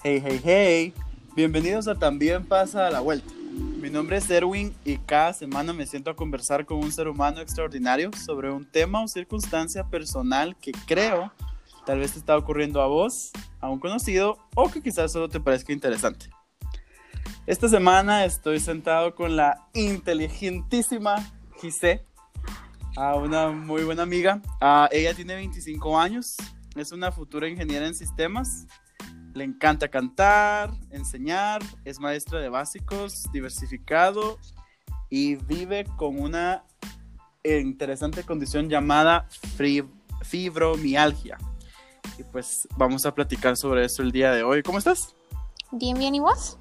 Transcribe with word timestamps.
Hey, 0.00 0.22
hey, 0.24 0.40
hey. 0.44 0.94
Bienvenidos 1.34 1.88
a 1.88 1.96
También 1.96 2.46
pasa 2.46 2.86
a 2.86 2.90
la 2.90 3.00
vuelta. 3.00 3.34
Mi 3.80 3.90
nombre 3.90 4.18
es 4.18 4.30
Erwin 4.30 4.72
y 4.84 4.96
cada 4.96 5.32
semana 5.32 5.72
me 5.72 5.88
siento 5.88 6.08
a 6.08 6.14
conversar 6.14 6.64
con 6.64 6.78
un 6.78 6.92
ser 6.92 7.08
humano 7.08 7.40
extraordinario 7.40 8.12
sobre 8.12 8.52
un 8.52 8.64
tema 8.64 9.02
o 9.02 9.08
circunstancia 9.08 9.82
personal 9.82 10.56
que 10.56 10.70
creo 10.86 11.32
tal 11.84 11.98
vez 11.98 12.12
te 12.12 12.20
está 12.20 12.36
ocurriendo 12.36 12.80
a 12.80 12.86
vos, 12.86 13.32
a 13.58 13.68
un 13.68 13.80
conocido 13.80 14.38
o 14.54 14.70
que 14.70 14.80
quizás 14.80 15.10
solo 15.10 15.28
te 15.28 15.40
parezca 15.40 15.72
interesante. 15.72 16.30
Esta 17.44 17.68
semana 17.68 18.24
estoy 18.24 18.60
sentado 18.60 19.16
con 19.16 19.34
la 19.34 19.66
inteligentísima 19.74 21.28
Gise, 21.60 22.06
a 22.96 23.16
una 23.16 23.48
muy 23.48 23.82
buena 23.82 24.04
amiga. 24.04 24.40
Ah, 24.60 24.88
ella 24.92 25.12
tiene 25.12 25.34
25 25.34 25.98
años, 25.98 26.36
es 26.76 26.92
una 26.92 27.10
futura 27.10 27.48
ingeniera 27.48 27.88
en 27.88 27.96
sistemas 27.96 28.68
le 29.38 29.44
encanta 29.44 29.88
cantar, 29.88 30.70
enseñar, 30.90 31.62
es 31.84 32.00
maestra 32.00 32.40
de 32.40 32.48
básicos, 32.48 33.30
diversificado 33.32 34.38
y 35.08 35.36
vive 35.36 35.86
con 35.96 36.20
una 36.20 36.64
interesante 37.44 38.24
condición 38.24 38.68
llamada 38.68 39.28
fibromialgia. 40.22 41.38
Y 42.18 42.24
pues 42.24 42.66
vamos 42.76 43.06
a 43.06 43.14
platicar 43.14 43.56
sobre 43.56 43.84
eso 43.84 44.02
el 44.02 44.10
día 44.10 44.32
de 44.32 44.42
hoy. 44.42 44.62
¿Cómo 44.62 44.78
estás? 44.78 45.14
Bien, 45.70 45.96
bien, 45.96 46.16
¿y 46.16 46.20
vos? 46.20 46.58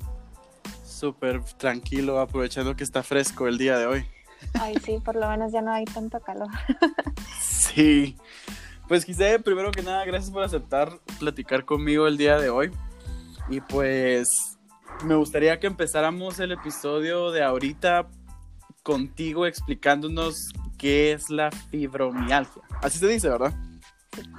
Súper 0.86 1.44
tranquilo, 1.58 2.20
aprovechando 2.20 2.76
que 2.76 2.84
está 2.84 3.02
fresco 3.02 3.48
el 3.48 3.58
día 3.58 3.78
de 3.80 3.88
hoy. 3.88 4.06
Ay, 4.54 4.76
sí, 4.86 5.00
por 5.04 5.16
lo 5.16 5.28
menos 5.28 5.52
ya 5.52 5.62
no 5.62 5.72
hay 5.72 5.86
tanto 5.86 6.20
calor. 6.20 6.50
sí. 7.42 8.16
Pues 8.88 9.06
quizá 9.06 9.38
primero 9.40 9.72
que 9.72 9.82
nada, 9.82 10.06
gracias 10.06 10.32
por 10.32 10.44
aceptar 10.44 11.00
platicar 11.20 11.66
conmigo 11.66 12.08
el 12.08 12.18
día 12.18 12.38
de 12.38 12.50
hoy. 12.50 12.72
Y 13.50 13.62
pues 13.62 14.58
me 15.04 15.16
gustaría 15.16 15.60
que 15.60 15.68
empezáramos 15.68 16.40
el 16.40 16.54
episodio 16.54 17.32
de 17.32 17.44
ahorita 17.44 18.08
contigo 18.84 19.46
explicándonos 19.46 20.54
qué 20.78 21.12
es 21.12 21.30
la 21.30 21.52
fibromialgia. 21.52 22.62
Así 22.82 23.00
se 23.00 23.08
dice, 23.08 23.30
¿verdad? 23.30 23.54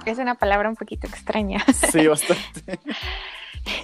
Es 0.05 0.17
una 0.17 0.35
palabra 0.35 0.67
un 0.69 0.75
poquito 0.75 1.07
extraña. 1.07 1.63
Sí, 1.91 2.07
bastante. 2.07 2.79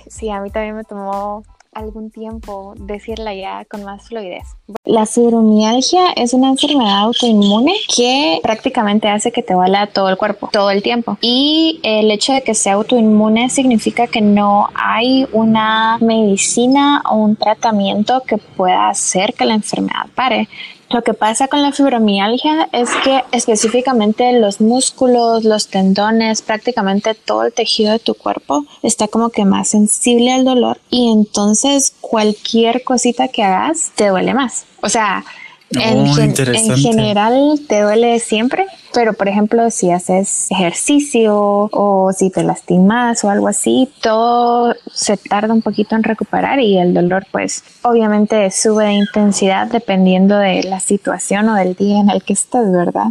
Sí, 0.07 0.29
a 0.29 0.39
mí 0.39 0.49
también 0.49 0.75
me 0.75 0.85
tomó 0.85 1.43
algún 1.75 2.09
tiempo 2.09 2.73
decirla 2.77 3.33
ya 3.35 3.65
con 3.65 3.83
más 3.83 4.07
fluidez. 4.07 4.43
La 4.85 5.05
fibromialgia 5.05 6.11
es 6.15 6.33
una 6.33 6.49
enfermedad 6.49 6.99
autoinmune 7.01 7.73
que 7.93 8.39
prácticamente 8.41 9.07
hace 9.09 9.31
que 9.31 9.43
te 9.43 9.53
duela 9.53 9.87
todo 9.87 10.09
el 10.09 10.17
cuerpo, 10.17 10.49
todo 10.51 10.71
el 10.71 10.81
tiempo. 10.81 11.17
Y 11.21 11.79
el 11.83 12.09
hecho 12.09 12.33
de 12.33 12.41
que 12.41 12.55
sea 12.55 12.73
autoinmune 12.73 13.49
significa 13.49 14.07
que 14.07 14.21
no 14.21 14.69
hay 14.73 15.27
una 15.33 15.97
medicina 15.99 17.03
o 17.09 17.17
un 17.17 17.35
tratamiento 17.35 18.23
que 18.25 18.37
pueda 18.37 18.89
hacer 18.89 19.33
que 19.33 19.45
la 19.45 19.53
enfermedad 19.53 20.07
pare. 20.15 20.47
Lo 20.95 21.03
que 21.03 21.13
pasa 21.13 21.49
con 21.49 21.61
la 21.61 21.73
fibromialgia 21.73 22.69
es 22.71 22.89
que 23.03 23.21
específicamente 23.33 24.31
los 24.39 24.61
músculos, 24.61 25.43
los 25.43 25.67
tendones, 25.67 26.41
prácticamente 26.41 27.13
todo 27.15 27.43
el 27.43 27.51
tejido 27.51 27.91
de 27.91 27.99
tu 27.99 28.13
cuerpo 28.13 28.65
está 28.81 29.09
como 29.09 29.29
que 29.29 29.43
más 29.43 29.67
sensible 29.67 30.31
al 30.31 30.45
dolor 30.45 30.79
y 30.89 31.11
entonces 31.11 31.93
cualquier 31.99 32.85
cosita 32.85 33.27
que 33.27 33.43
hagas 33.43 33.91
te 33.95 34.07
duele 34.07 34.33
más. 34.33 34.67
O 34.81 34.87
sea, 34.87 35.25
en, 35.71 36.05
en, 36.07 36.77
general 36.77 37.59
te 37.67 37.81
duele 37.81 38.19
siempre, 38.19 38.65
pero 38.93 39.13
por 39.13 39.27
ejemplo 39.27 39.69
si 39.71 39.91
haces 39.91 40.47
ejercicio 40.51 41.33
o 41.35 42.11
si 42.15 42.29
te 42.29 42.43
lastimas 42.43 43.23
o 43.23 43.29
algo 43.29 43.47
así, 43.47 43.89
todo 44.01 44.75
se 44.93 45.17
tarda 45.17 45.53
un 45.53 45.61
poquito 45.61 45.95
en 45.95 46.03
recuperar 46.03 46.59
y 46.59 46.77
el 46.77 46.93
dolor 46.93 47.25
pues 47.31 47.63
obviamente 47.81 48.51
sube 48.51 48.85
de 48.85 48.93
intensidad 48.93 49.67
dependiendo 49.67 50.37
de 50.37 50.63
la 50.63 50.79
situación 50.79 51.49
o 51.49 51.55
del 51.55 51.75
día 51.75 51.99
en 51.99 52.09
el 52.09 52.23
que 52.23 52.33
estés, 52.33 52.71
¿verdad? 52.71 53.07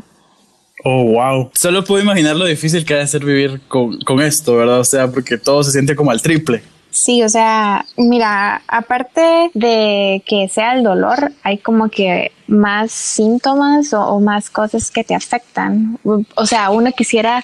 Oh, 0.85 1.05
wow. 1.05 1.51
Solo 1.55 1.83
puedo 1.83 2.03
imaginar 2.03 2.37
lo 2.37 2.45
difícil 2.45 2.85
que 2.85 2.95
ha 2.95 2.99
de 2.99 3.07
ser 3.07 3.25
vivir 3.25 3.63
con, 3.69 3.99
con 4.03 4.21
esto, 4.21 4.57
¿verdad? 4.57 4.81
O 4.81 4.85
sea, 4.85 5.11
porque 5.11 5.39
todo 5.39 5.63
se 5.65 5.73
siente 5.73 5.97
como 5.97 6.11
al 6.11 6.21
triple. 6.21 6.63
Sí, 6.95 7.25
o 7.25 7.29
sea, 7.29 7.87
mira, 7.97 8.63
aparte 8.69 9.51
de 9.53 10.23
que 10.25 10.49
sea 10.49 10.75
el 10.75 10.85
dolor, 10.85 11.33
hay 11.43 11.59
como 11.59 11.89
que 11.89 12.31
más 12.47 12.93
síntomas 12.93 13.93
o, 13.93 14.21
más 14.21 14.49
cosas 14.49 14.93
que 14.93 15.03
te 15.03 15.13
afectan. 15.13 15.99
O 16.37 16.47
sea, 16.47 16.71
uno 16.71 16.93
quisiera 16.93 17.43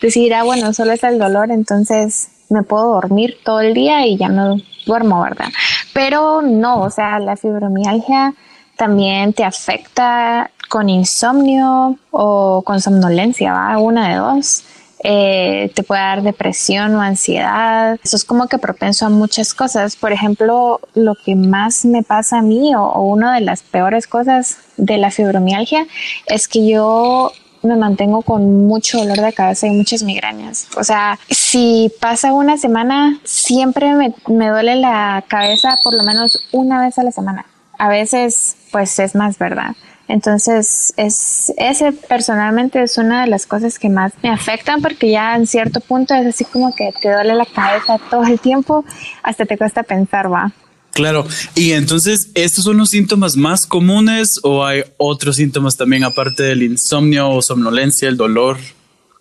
decir, 0.00 0.32
ah, 0.34 0.44
bueno, 0.44 0.72
solo 0.72 0.92
es 0.92 1.02
el 1.02 1.18
dolor, 1.18 1.50
entonces 1.50 2.28
me 2.48 2.62
puedo 2.62 2.92
dormir 2.92 3.38
todo 3.44 3.60
el 3.60 3.74
día 3.74 4.06
y 4.06 4.16
ya 4.16 4.28
no 4.28 4.58
duermo, 4.86 5.20
¿verdad? 5.20 5.48
Pero 5.92 6.40
no, 6.40 6.82
o 6.82 6.90
sea, 6.90 7.18
la 7.18 7.36
fibromialgia 7.36 8.34
también 8.76 9.32
te 9.32 9.42
afecta 9.42 10.52
con 10.68 10.88
insomnio 10.88 11.98
o 12.12 12.62
con 12.64 12.80
somnolencia, 12.80 13.52
¿va? 13.52 13.76
Una 13.78 14.10
de 14.10 14.14
dos. 14.14 14.62
Eh, 15.04 15.72
te 15.74 15.82
puede 15.82 16.00
dar 16.00 16.22
depresión 16.22 16.94
o 16.94 17.00
ansiedad. 17.00 17.98
Eso 18.02 18.16
es 18.16 18.24
como 18.24 18.46
que 18.46 18.58
propenso 18.58 19.06
a 19.06 19.08
muchas 19.08 19.52
cosas. 19.52 19.96
Por 19.96 20.12
ejemplo, 20.12 20.80
lo 20.94 21.14
que 21.14 21.34
más 21.34 21.84
me 21.84 22.02
pasa 22.02 22.38
a 22.38 22.42
mí 22.42 22.74
o, 22.74 23.02
una 23.02 23.34
de 23.34 23.40
las 23.40 23.62
peores 23.62 24.06
cosas 24.06 24.58
de 24.76 24.98
la 24.98 25.10
fibromialgia 25.10 25.86
es 26.26 26.46
que 26.46 26.68
yo 26.68 27.32
me 27.62 27.76
mantengo 27.76 28.22
con 28.22 28.66
mucho 28.66 28.98
dolor 28.98 29.20
de 29.20 29.32
cabeza 29.32 29.66
y 29.66 29.70
muchas 29.70 30.02
migrañas. 30.02 30.68
O 30.76 30.84
sea, 30.84 31.18
si 31.30 31.92
pasa 32.00 32.32
una 32.32 32.56
semana, 32.56 33.20
siempre 33.24 33.94
me, 33.94 34.14
me, 34.26 34.48
duele 34.48 34.76
la 34.76 35.24
cabeza 35.28 35.78
por 35.82 35.94
lo 35.94 36.02
menos 36.02 36.48
una 36.52 36.80
vez 36.80 36.98
a 36.98 37.04
la 37.04 37.12
semana. 37.12 37.46
A 37.78 37.88
veces, 37.88 38.56
pues 38.70 38.98
es 38.98 39.14
más 39.14 39.38
verdad. 39.38 39.74
Entonces, 40.08 40.92
es, 40.96 41.52
ese 41.56 41.92
personalmente 41.92 42.82
es 42.82 42.98
una 42.98 43.22
de 43.22 43.28
las 43.28 43.46
cosas 43.46 43.78
que 43.78 43.88
más 43.88 44.12
me 44.22 44.30
afectan 44.30 44.82
porque 44.82 45.10
ya 45.10 45.36
en 45.36 45.46
cierto 45.46 45.80
punto 45.80 46.14
es 46.14 46.26
así 46.26 46.44
como 46.44 46.74
que 46.74 46.92
te 47.00 47.12
duele 47.12 47.34
la 47.34 47.46
cabeza 47.46 47.98
todo 48.10 48.24
el 48.24 48.40
tiempo, 48.40 48.84
hasta 49.22 49.46
te 49.46 49.56
cuesta 49.56 49.82
pensar, 49.82 50.32
va. 50.32 50.52
Claro, 50.92 51.24
y 51.54 51.72
entonces, 51.72 52.30
¿estos 52.34 52.64
son 52.64 52.76
los 52.76 52.90
síntomas 52.90 53.36
más 53.36 53.66
comunes 53.66 54.38
o 54.42 54.64
hay 54.64 54.82
otros 54.98 55.36
síntomas 55.36 55.76
también 55.76 56.04
aparte 56.04 56.42
del 56.42 56.62
insomnio 56.62 57.30
o 57.30 57.40
somnolencia, 57.40 58.08
el 58.08 58.18
dolor? 58.18 58.58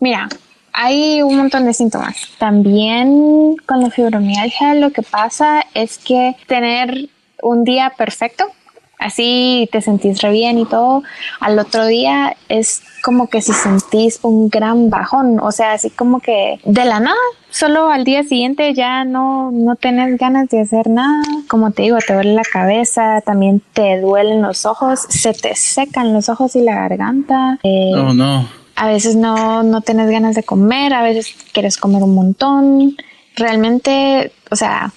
Mira, 0.01 0.27
hay 0.73 1.21
un 1.21 1.37
montón 1.37 1.65
de 1.65 1.73
síntomas. 1.73 2.15
También 2.37 3.55
con 3.65 3.81
la 3.81 3.89
fibromialgia 3.89 4.73
lo 4.73 4.91
que 4.91 5.01
pasa 5.01 5.65
es 5.73 5.97
que 5.97 6.35
tener 6.47 7.09
un 7.41 7.63
día 7.63 7.93
perfecto 7.97 8.51
así 9.01 9.67
te 9.71 9.81
sentís 9.81 10.21
re 10.21 10.31
bien 10.31 10.57
y 10.59 10.65
todo, 10.65 11.03
al 11.39 11.59
otro 11.59 11.85
día 11.87 12.37
es 12.47 12.83
como 13.03 13.27
que 13.27 13.41
si 13.41 13.51
sentís 13.51 14.19
un 14.21 14.49
gran 14.49 14.89
bajón, 14.89 15.39
o 15.39 15.51
sea, 15.51 15.73
así 15.73 15.89
como 15.89 16.19
que 16.19 16.59
de 16.63 16.85
la 16.85 16.99
nada, 16.99 17.17
solo 17.49 17.89
al 17.89 18.03
día 18.03 18.23
siguiente 18.23 18.73
ya 18.75 19.03
no, 19.03 19.49
no 19.51 19.75
tenés 19.75 20.17
ganas 20.19 20.49
de 20.49 20.61
hacer 20.61 20.87
nada, 20.87 21.23
como 21.49 21.71
te 21.71 21.81
digo, 21.81 21.97
te 22.05 22.13
duele 22.13 22.33
la 22.35 22.43
cabeza, 22.43 23.21
también 23.21 23.61
te 23.73 23.99
duelen 23.99 24.43
los 24.43 24.67
ojos, 24.67 25.01
se 25.09 25.33
te 25.33 25.55
secan 25.55 26.13
los 26.13 26.29
ojos 26.29 26.55
y 26.55 26.61
la 26.61 26.75
garganta. 26.75 27.57
Eh, 27.63 27.93
oh, 27.95 28.13
no. 28.13 28.47
A 28.75 28.87
veces 28.87 29.15
no, 29.15 29.63
no 29.63 29.81
tenés 29.81 30.09
ganas 30.11 30.35
de 30.35 30.43
comer, 30.43 30.93
a 30.93 31.01
veces 31.01 31.35
quieres 31.51 31.77
comer 31.77 32.03
un 32.03 32.13
montón. 32.13 32.95
Realmente, 33.35 34.31
o 34.49 34.55
sea, 34.55 34.93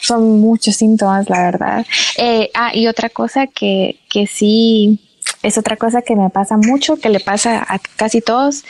son 0.00 0.40
muchos 0.40 0.76
síntomas, 0.76 1.28
la 1.28 1.42
verdad. 1.42 1.86
Eh, 2.16 2.50
ah, 2.54 2.74
y 2.74 2.86
otra 2.86 3.08
cosa 3.08 3.46
que, 3.46 3.98
que 4.08 4.26
sí 4.26 5.00
es 5.42 5.58
otra 5.58 5.76
cosa 5.76 6.02
que 6.02 6.16
me 6.16 6.30
pasa 6.30 6.56
mucho, 6.56 6.96
que 6.96 7.08
le 7.08 7.20
pasa 7.20 7.64
a 7.68 7.78
casi 7.96 8.20
todos 8.20 8.64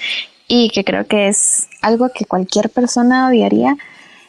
y 0.49 0.71
que 0.71 0.85
creo 0.85 1.06
que 1.06 1.29
es 1.29 1.69
algo 1.83 2.11
que 2.15 2.25
cualquier 2.25 2.71
persona 2.71 3.29
odiaría, 3.29 3.77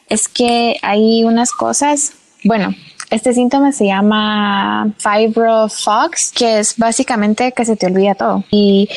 es 0.08 0.28
que 0.28 0.76
hay 0.82 1.24
unas 1.24 1.52
cosas, 1.52 2.12
bueno, 2.44 2.74
este 3.10 3.32
síntoma 3.32 3.72
se 3.72 3.86
llama 3.86 4.92
fibrofox, 4.98 6.32
que 6.32 6.58
es 6.60 6.76
básicamente 6.76 7.52
que 7.52 7.64
se 7.64 7.76
te 7.76 7.86
olvida 7.86 8.14
todo. 8.14 8.44
Y 8.50 8.88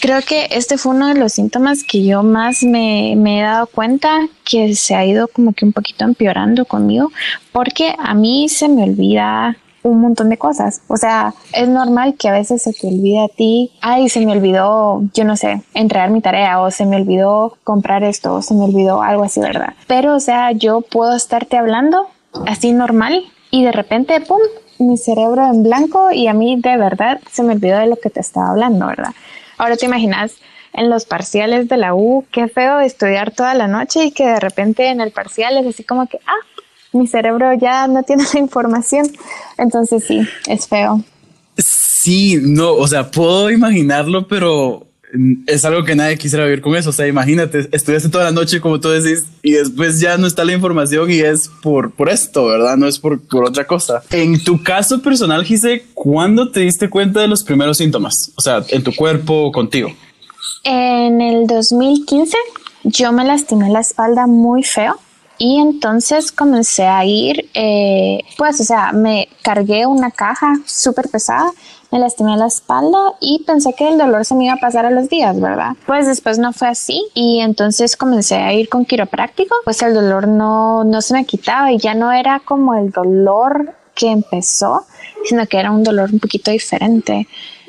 creo 0.00 0.20
que 0.22 0.48
este 0.50 0.78
fue 0.78 0.94
uno 0.94 1.08
de 1.08 1.14
los 1.14 1.32
síntomas 1.32 1.84
que 1.84 2.04
yo 2.04 2.22
más 2.22 2.62
me, 2.62 3.12
he 3.12 3.42
dado 3.42 3.66
cuenta 3.66 4.26
que 4.44 4.74
se 4.74 4.94
ha 4.94 5.04
ido 5.04 5.28
como 5.28 5.52
que 5.52 5.64
un 5.64 5.72
poquito 5.72 6.04
empeorando 6.04 6.64
conmigo, 6.64 7.12
porque 7.52 7.94
a 7.98 8.14
mí 8.14 8.48
se 8.48 8.68
me 8.68 8.82
olvida 8.82 9.56
un 9.82 10.00
montón 10.00 10.28
de 10.28 10.36
cosas. 10.36 10.82
O 10.88 10.96
sea, 10.96 11.32
es 11.52 11.68
normal 11.68 12.14
que 12.18 12.28
a 12.28 12.32
veces 12.32 12.62
se 12.62 12.72
te 12.72 12.88
olvide 12.88 13.24
a 13.24 13.28
ti, 13.28 13.70
ay, 13.80 14.08
se 14.08 14.24
me 14.26 14.32
olvidó, 14.32 15.02
yo 15.14 15.24
no 15.24 15.36
sé, 15.36 15.62
entregar 15.74 16.10
mi 16.10 16.20
tarea 16.20 16.60
o 16.60 16.70
se 16.70 16.84
me 16.84 16.96
olvidó 16.96 17.56
comprar 17.64 18.02
esto 18.04 18.34
o 18.34 18.42
se 18.42 18.54
me 18.54 18.64
olvidó 18.64 19.02
algo 19.02 19.22
así, 19.22 19.40
¿verdad? 19.40 19.74
Pero, 19.86 20.16
o 20.16 20.20
sea, 20.20 20.52
yo 20.52 20.82
puedo 20.82 21.14
estarte 21.14 21.56
hablando 21.56 22.08
así 22.46 22.72
normal 22.72 23.24
y 23.50 23.64
de 23.64 23.72
repente, 23.72 24.20
¡pum!, 24.20 24.40
mi 24.78 24.96
cerebro 24.96 25.46
en 25.46 25.62
blanco 25.62 26.10
y 26.10 26.26
a 26.26 26.32
mí 26.32 26.60
de 26.60 26.76
verdad 26.76 27.20
se 27.30 27.42
me 27.42 27.52
olvidó 27.52 27.78
de 27.78 27.86
lo 27.86 27.96
que 27.96 28.10
te 28.10 28.20
estaba 28.20 28.50
hablando, 28.50 28.86
¿verdad? 28.86 29.12
Ahora 29.58 29.76
te 29.76 29.86
imaginas 29.86 30.36
en 30.72 30.88
los 30.88 31.04
parciales 31.04 31.68
de 31.68 31.76
la 31.76 31.94
U, 31.94 32.24
qué 32.32 32.48
feo 32.48 32.80
estudiar 32.80 33.32
toda 33.32 33.54
la 33.54 33.66
noche 33.66 34.06
y 34.06 34.12
que 34.12 34.26
de 34.26 34.40
repente 34.40 34.88
en 34.88 35.00
el 35.00 35.10
parcial 35.10 35.56
es 35.58 35.66
así 35.66 35.84
como 35.84 36.06
que, 36.06 36.18
ah, 36.26 36.46
mi 36.92 37.06
cerebro 37.06 37.52
ya 37.54 37.86
no 37.86 38.02
tiene 38.02 38.24
la 38.32 38.40
información. 38.40 39.06
Entonces 39.58 40.04
sí, 40.04 40.26
es 40.46 40.66
feo. 40.66 41.02
Sí, 41.58 42.38
no, 42.40 42.72
o 42.72 42.88
sea, 42.88 43.10
puedo 43.10 43.50
imaginarlo, 43.50 44.26
pero 44.26 44.86
es 45.46 45.64
algo 45.64 45.84
que 45.84 45.96
nadie 45.96 46.18
quisiera 46.18 46.44
vivir 46.44 46.60
con 46.60 46.74
eso. 46.76 46.90
O 46.90 46.92
sea, 46.92 47.06
imagínate, 47.06 47.68
estudiaste 47.72 48.08
toda 48.08 48.24
la 48.24 48.32
noche, 48.32 48.60
como 48.60 48.80
tú 48.80 48.88
decís, 48.88 49.24
y 49.42 49.52
después 49.52 50.00
ya 50.00 50.16
no 50.16 50.26
está 50.26 50.44
la 50.44 50.52
información 50.52 51.10
y 51.10 51.18
es 51.20 51.50
por, 51.62 51.90
por 51.92 52.08
esto, 52.08 52.46
¿verdad? 52.46 52.76
No 52.76 52.86
es 52.86 52.98
por, 52.98 53.20
por 53.20 53.44
otra 53.44 53.66
cosa. 53.66 54.02
En 54.10 54.42
tu 54.42 54.62
caso 54.62 55.02
personal, 55.02 55.44
Gise, 55.44 55.84
¿cuándo 55.94 56.50
te 56.50 56.60
diste 56.60 56.88
cuenta 56.88 57.20
de 57.20 57.28
los 57.28 57.42
primeros 57.42 57.78
síntomas? 57.78 58.32
O 58.36 58.40
sea, 58.40 58.64
en 58.68 58.82
tu 58.82 58.94
cuerpo 58.94 59.50
contigo. 59.52 59.90
En 60.64 61.20
el 61.20 61.46
2015 61.46 62.36
yo 62.84 63.12
me 63.12 63.24
lastimé 63.24 63.70
la 63.70 63.80
espalda 63.80 64.26
muy 64.26 64.62
feo 64.62 64.98
y 65.38 65.58
entonces 65.58 66.32
comencé 66.32 66.86
a 66.86 67.04
ir, 67.04 67.48
eh, 67.54 68.20
pues, 68.36 68.60
o 68.60 68.64
sea, 68.64 68.92
me 68.92 69.28
cargué 69.42 69.86
una 69.86 70.10
caja 70.10 70.52
súper 70.66 71.08
pesada, 71.08 71.50
me 71.90 71.98
lastimé 71.98 72.36
la 72.36 72.46
espalda 72.46 73.14
y 73.20 73.44
pensé 73.46 73.74
que 73.74 73.88
el 73.88 73.98
dolor 73.98 74.24
se 74.24 74.34
me 74.34 74.44
iba 74.44 74.54
a 74.54 74.58
pasar 74.58 74.86
a 74.86 74.90
los 74.90 75.08
días, 75.08 75.40
¿verdad? 75.40 75.72
Pues 75.86 76.06
después 76.06 76.38
no 76.38 76.52
fue 76.52 76.68
así 76.68 77.06
y 77.14 77.40
entonces 77.40 77.96
comencé 77.96 78.36
a 78.36 78.52
ir 78.52 78.68
con 78.68 78.84
quiropráctico, 78.84 79.54
pues 79.64 79.82
el 79.82 79.94
dolor 79.94 80.28
no, 80.28 80.84
no 80.84 81.02
se 81.02 81.14
me 81.14 81.24
quitaba 81.24 81.72
y 81.72 81.78
ya 81.78 81.94
no 81.94 82.12
era 82.12 82.40
como 82.40 82.74
el 82.74 82.90
dolor 82.90 83.74
que 83.94 84.10
empezó, 84.10 84.84
sino 85.24 85.46
que 85.46 85.58
era 85.58 85.70
un 85.70 85.82
dolor 85.82 86.10
un 86.12 86.20
poquito 86.20 86.50
diferente. 86.50 87.26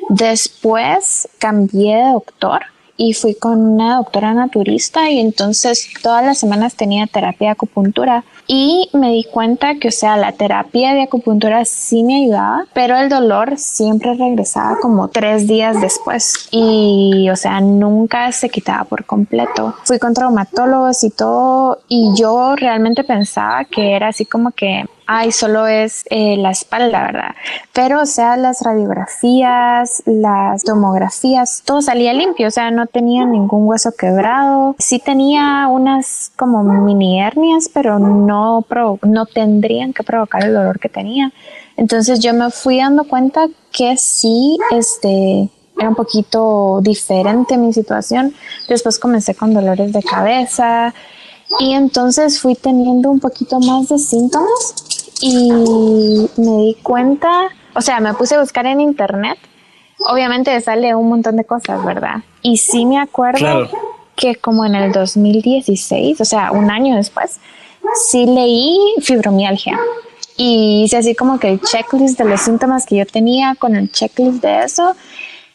Después 0.08 1.28
cambié 1.38 1.96
de 1.96 2.12
doctor 2.12 2.62
y 2.96 3.14
fui 3.14 3.34
con 3.34 3.60
una 3.60 3.96
doctora 3.96 4.34
naturista 4.34 5.10
y 5.10 5.18
entonces 5.18 5.88
todas 6.02 6.24
las 6.24 6.38
semanas 6.38 6.74
tenía 6.74 7.06
terapia 7.06 7.48
de 7.48 7.52
acupuntura 7.52 8.24
y 8.46 8.88
me 8.92 9.12
di 9.12 9.24
cuenta 9.24 9.76
que, 9.76 9.88
o 9.88 9.92
sea, 9.92 10.16
la 10.16 10.32
terapia 10.32 10.94
de 10.94 11.02
acupuntura 11.02 11.64
sí 11.64 12.02
me 12.02 12.16
ayudaba, 12.16 12.66
pero 12.72 12.96
el 12.96 13.08
dolor 13.08 13.56
siempre 13.56 14.14
regresaba 14.14 14.78
como 14.80 15.08
tres 15.08 15.46
días 15.46 15.80
después 15.80 16.48
y, 16.50 17.28
o 17.30 17.36
sea, 17.36 17.60
nunca 17.60 18.30
se 18.32 18.48
quitaba 18.48 18.84
por 18.84 19.04
completo. 19.04 19.74
Fui 19.84 19.98
con 19.98 20.14
traumatólogos 20.14 21.04
y 21.04 21.10
todo 21.10 21.78
y 21.88 22.12
yo 22.14 22.56
realmente 22.56 23.04
pensaba 23.04 23.64
que 23.64 23.94
era 23.94 24.08
así 24.08 24.26
como 24.26 24.50
que 24.50 24.84
ay, 25.14 25.30
solo 25.30 25.66
es 25.66 26.04
eh, 26.08 26.38
la 26.38 26.50
espalda, 26.50 27.02
¿verdad? 27.02 27.34
Pero, 27.74 28.00
o 28.00 28.06
sea, 28.06 28.38
las 28.38 28.62
radiografías, 28.62 30.02
las 30.06 30.64
tomografías, 30.64 31.62
todo 31.66 31.82
salía 31.82 32.14
limpio, 32.14 32.48
o 32.48 32.50
sea, 32.50 32.70
no 32.70 32.86
tenía 32.86 33.26
ningún 33.26 33.66
hueso 33.66 33.92
quebrado. 33.92 34.74
Sí 34.78 35.00
tenía 35.00 35.68
unas 35.68 36.32
como 36.36 36.62
mini 36.62 37.20
hernias, 37.20 37.68
pero 37.72 37.98
no, 37.98 38.64
no 39.02 39.26
tendrían 39.26 39.92
que 39.92 40.02
provocar 40.02 40.44
el 40.44 40.54
dolor 40.54 40.80
que 40.80 40.88
tenía. 40.88 41.30
Entonces 41.76 42.20
yo 42.20 42.32
me 42.32 42.50
fui 42.50 42.78
dando 42.78 43.04
cuenta 43.04 43.48
que 43.70 43.98
sí, 43.98 44.56
este, 44.70 45.50
era 45.78 45.90
un 45.90 45.94
poquito 45.94 46.80
diferente 46.80 47.58
mi 47.58 47.74
situación. 47.74 48.34
Después 48.66 48.98
comencé 48.98 49.34
con 49.34 49.52
dolores 49.52 49.92
de 49.92 50.02
cabeza 50.02 50.94
y 51.58 51.74
entonces 51.74 52.40
fui 52.40 52.54
teniendo 52.54 53.10
un 53.10 53.20
poquito 53.20 53.60
más 53.60 53.90
de 53.90 53.98
síntomas 53.98 54.74
y 55.22 56.28
me 56.36 56.56
di 56.62 56.76
cuenta, 56.82 57.48
o 57.74 57.80
sea, 57.80 58.00
me 58.00 58.12
puse 58.14 58.34
a 58.34 58.40
buscar 58.40 58.66
en 58.66 58.80
internet. 58.80 59.38
Obviamente 60.10 60.60
sale 60.60 60.96
un 60.96 61.08
montón 61.08 61.36
de 61.36 61.44
cosas, 61.44 61.82
¿verdad? 61.84 62.16
Y 62.42 62.56
sí 62.56 62.84
me 62.84 62.98
acuerdo 62.98 63.70
que 64.16 64.34
como 64.34 64.66
en 64.66 64.74
el 64.74 64.90
2016, 64.90 66.20
o 66.20 66.24
sea, 66.24 66.50
un 66.50 66.72
año 66.72 66.96
después, 66.96 67.38
sí 67.94 68.26
leí 68.26 68.76
fibromialgia. 69.00 69.78
Y 70.36 70.82
hice 70.84 70.96
así 70.96 71.14
como 71.14 71.38
que 71.38 71.50
el 71.50 71.60
checklist 71.60 72.18
de 72.18 72.24
los 72.24 72.40
síntomas 72.40 72.84
que 72.84 72.96
yo 72.96 73.06
tenía 73.06 73.54
con 73.54 73.76
el 73.76 73.92
checklist 73.92 74.42
de 74.42 74.64
eso. 74.64 74.96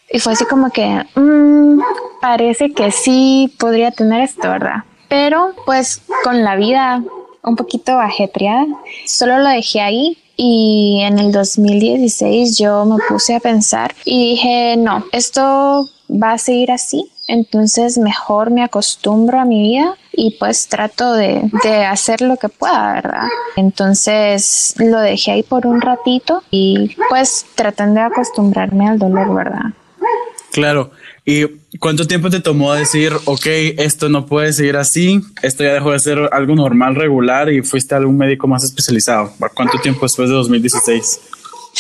Y 0.09 0.19
fue 0.19 0.31
así 0.31 0.45
como 0.45 0.69
que, 0.69 1.05
mmm, 1.15 1.81
parece 2.21 2.71
que 2.71 2.91
sí 2.91 3.53
podría 3.59 3.91
tener 3.91 4.21
esto, 4.21 4.47
¿verdad? 4.49 4.85
Pero 5.09 5.51
pues 5.65 6.03
con 6.23 6.45
la 6.45 6.55
vida 6.55 7.03
un 7.43 7.55
poquito 7.55 7.99
ajetreada. 7.99 8.67
Solo 9.05 9.39
lo 9.39 9.49
dejé 9.49 9.81
ahí 9.81 10.17
y 10.35 11.01
en 11.01 11.19
el 11.19 11.31
2016 11.31 12.57
yo 12.57 12.85
me 12.85 12.97
puse 13.07 13.35
a 13.35 13.39
pensar 13.39 13.95
y 14.05 14.31
dije, 14.31 14.75
no, 14.77 15.05
esto 15.11 15.89
va 16.09 16.33
a 16.33 16.37
seguir 16.37 16.71
así. 16.71 17.11
Entonces 17.27 17.97
mejor 17.97 18.51
me 18.51 18.63
acostumbro 18.63 19.39
a 19.39 19.45
mi 19.45 19.61
vida 19.61 19.95
y 20.13 20.37
pues 20.39 20.67
trato 20.67 21.13
de, 21.13 21.49
de, 21.63 21.85
hacer 21.85 22.21
lo 22.21 22.37
que 22.37 22.47
pueda, 22.47 22.93
¿verdad? 22.93 23.27
Entonces 23.57 24.73
lo 24.77 24.99
dejé 24.99 25.31
ahí 25.31 25.43
por 25.43 25.67
un 25.67 25.81
ratito 25.81 26.41
y 26.51 26.95
pues 27.09 27.45
tratando 27.55 27.99
de 27.99 28.05
acostumbrarme 28.05 28.87
al 28.87 28.97
dolor, 28.97 29.33
¿verdad? 29.35 29.73
Claro. 30.51 30.91
¿Y 31.29 31.45
cuánto 31.79 32.07
tiempo 32.07 32.29
te 32.29 32.39
tomó 32.39 32.74
decir, 32.74 33.12
ok, 33.25 33.45
esto 33.79 34.07
no 34.07 34.25
puede 34.25 34.53
seguir 34.53 34.77
así, 34.77 35.19
esto 35.41 35.62
ya 35.62 35.74
dejó 35.74 35.91
de 35.91 36.00
ser 36.00 36.29
algo 36.31 36.56
normal, 36.56 36.95
regular 36.95 37.51
y 37.51 37.62
fuiste 37.63 37.94
a 37.94 37.97
algún 37.97 38.15
médico 38.15 38.47
más 38.47 38.63
especializado? 38.63 39.33
¿Cuánto 39.53 39.77
tiempo 39.79 40.06
después 40.06 40.29
de 40.29 40.35
2016? 40.35 41.19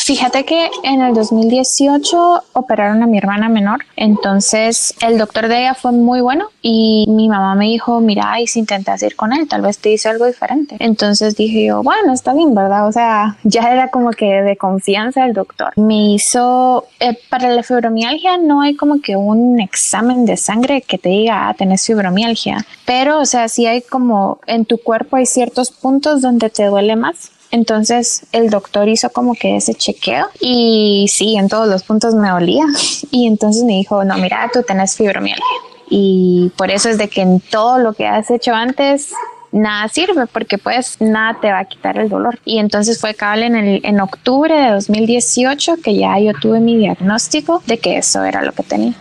Fíjate 0.05 0.45
que 0.45 0.69
en 0.83 1.01
el 1.01 1.13
2018 1.13 2.43
operaron 2.53 3.01
a 3.01 3.07
mi 3.07 3.17
hermana 3.17 3.49
menor, 3.49 3.79
entonces 3.95 4.93
el 5.01 5.17
doctor 5.17 5.47
de 5.47 5.61
ella 5.61 5.73
fue 5.73 5.91
muy 5.91 6.21
bueno 6.21 6.49
y 6.61 7.05
mi 7.09 7.27
mamá 7.27 7.55
me 7.55 7.65
dijo, 7.65 7.99
mira, 7.99 8.39
y 8.39 8.47
si 8.47 8.59
intentas 8.59 9.01
ir 9.01 9.15
con 9.15 9.33
él, 9.33 9.47
tal 9.49 9.63
vez 9.63 9.79
te 9.79 9.91
hizo 9.91 10.09
algo 10.09 10.25
diferente. 10.25 10.77
Entonces 10.79 11.35
dije 11.35 11.65
yo, 11.65 11.81
bueno, 11.83 12.13
está 12.13 12.33
bien, 12.33 12.53
¿verdad? 12.53 12.87
O 12.87 12.91
sea, 12.91 13.37
ya 13.43 13.63
era 13.63 13.89
como 13.89 14.11
que 14.11 14.43
de 14.43 14.55
confianza 14.55 15.25
el 15.25 15.33
doctor. 15.33 15.73
Me 15.75 16.13
hizo, 16.13 16.85
eh, 16.99 17.17
para 17.29 17.49
la 17.49 17.63
fibromialgia 17.63 18.37
no 18.37 18.61
hay 18.61 18.75
como 18.75 19.01
que 19.01 19.15
un 19.15 19.59
examen 19.59 20.25
de 20.25 20.37
sangre 20.37 20.83
que 20.83 20.99
te 20.99 21.09
diga, 21.09 21.49
ah, 21.49 21.53
tenés 21.55 21.83
fibromialgia, 21.83 22.65
pero 22.85 23.19
o 23.19 23.25
sea, 23.25 23.49
sí 23.49 23.65
hay 23.65 23.81
como 23.81 24.39
en 24.45 24.65
tu 24.65 24.77
cuerpo 24.77 25.17
hay 25.17 25.25
ciertos 25.25 25.71
puntos 25.71 26.21
donde 26.21 26.49
te 26.49 26.65
duele 26.65 26.95
más 26.95 27.31
entonces 27.51 28.23
el 28.31 28.49
doctor 28.49 28.89
hizo 28.89 29.09
como 29.09 29.33
que 29.33 29.57
ese 29.57 29.73
chequeo 29.73 30.27
y 30.39 31.07
sí, 31.09 31.35
en 31.35 31.47
todos 31.47 31.67
los 31.67 31.83
puntos 31.83 32.15
me 32.15 32.29
dolía. 32.29 32.65
Y 33.09 33.25
entonces 33.25 33.63
me 33.63 33.73
dijo, 33.73 34.03
no, 34.03 34.17
mira, 34.17 34.49
tú 34.53 34.63
tenés 34.63 34.95
fibromialgia. 34.95 35.45
Y 35.89 36.51
por 36.57 36.69
eso 36.69 36.89
es 36.89 36.97
de 36.97 37.07
que 37.07 37.21
en 37.21 37.39
todo 37.39 37.79
lo 37.79 37.93
que 37.93 38.05
has 38.05 38.29
hecho 38.29 38.53
antes 38.53 39.13
nada 39.51 39.87
sirve 39.87 40.27
porque 40.27 40.57
pues 40.57 40.97
nada 40.99 41.39
te 41.39 41.51
va 41.51 41.59
a 41.59 41.65
quitar 41.65 41.97
el 41.97 42.09
dolor. 42.09 42.39
Y 42.45 42.59
entonces 42.59 42.99
fue 42.99 43.13
cabal 43.13 43.43
en, 43.43 43.55
el, 43.55 43.81
en 43.83 44.01
octubre 44.01 44.53
de 44.53 44.71
2018 44.71 45.77
que 45.83 45.95
ya 45.95 46.19
yo 46.19 46.33
tuve 46.33 46.59
mi 46.59 46.77
diagnóstico 46.77 47.63
de 47.65 47.79
que 47.79 47.97
eso 47.97 48.23
era 48.23 48.41
lo 48.41 48.51
que 48.51 48.63
tenía. 48.63 48.93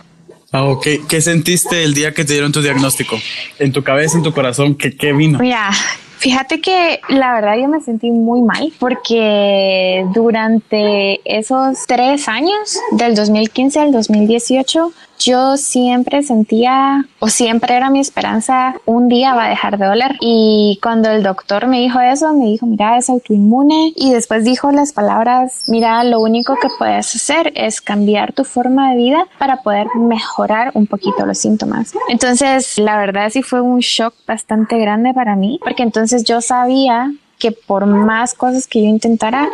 Ah, 0.51 0.63
ok. 0.63 0.87
¿Qué 1.07 1.21
sentiste 1.21 1.83
el 1.83 1.93
día 1.93 2.13
que 2.13 2.23
te 2.23 2.33
dieron 2.33 2.51
tu 2.51 2.61
diagnóstico? 2.61 3.17
En 3.59 3.73
tu 3.73 3.83
cabeza, 3.83 4.17
en 4.17 4.23
tu 4.23 4.33
corazón, 4.33 4.75
¿qué, 4.75 4.95
qué 4.95 5.11
vino? 5.11 5.39
Mira, 5.39 5.71
Fíjate 6.17 6.61
que 6.61 6.99
la 7.09 7.33
verdad 7.33 7.57
yo 7.57 7.67
me 7.67 7.79
sentí 7.79 8.09
muy 8.09 8.41
mal 8.41 8.73
porque 8.79 10.03
durante 10.13 11.21
esos 11.25 11.85
tres 11.87 12.27
años, 12.27 12.79
del 12.91 13.13
2015 13.13 13.79
al 13.79 13.91
2018, 13.91 14.91
yo 15.19 15.57
siempre 15.57 16.23
sentía 16.23 17.05
o 17.19 17.27
siempre 17.27 17.75
era 17.75 17.89
mi 17.89 17.99
esperanza 17.99 18.75
un 18.85 19.07
día 19.07 19.33
va 19.33 19.45
a 19.45 19.49
dejar 19.49 19.77
de 19.77 19.85
doler. 19.85 20.15
Y 20.21 20.79
cuando 20.81 21.09
el 21.09 21.23
doctor 21.23 21.67
me 21.67 21.79
dijo 21.79 21.99
eso 21.99 22.33
me 22.33 22.45
dijo 22.45 22.65
mira 22.65 22.97
es 22.97 23.09
autoinmune 23.09 23.93
y 23.95 24.11
después 24.11 24.43
dijo 24.43 24.71
las 24.71 24.93
palabras 24.93 25.63
mira 25.67 26.03
lo 26.03 26.19
único 26.19 26.55
que 26.61 26.69
puedes 26.77 27.15
hacer 27.15 27.51
es 27.55 27.81
cambiar 27.81 28.33
tu 28.33 28.43
forma 28.43 28.91
de 28.91 28.97
vida 28.97 29.27
para 29.37 29.57
poder 29.57 29.87
mejorar 29.95 30.71
un 30.73 30.87
poquito 30.87 31.25
los 31.25 31.37
síntomas 31.37 31.93
entonces 32.09 32.77
la 32.77 32.97
verdad 32.97 33.29
sí 33.29 33.43
fue 33.43 33.61
un 33.61 33.79
shock 33.79 34.13
bastante 34.25 34.77
grande 34.77 35.13
para 35.13 35.35
mí 35.35 35.59
porque 35.63 35.83
entonces 35.83 36.23
yo 36.23 36.41
sabía 36.41 37.11
que 37.39 37.51
por 37.51 37.85
más 37.85 38.33
cosas 38.33 38.67
que 38.67 38.81
yo 38.81 38.87
intentara 38.87 39.47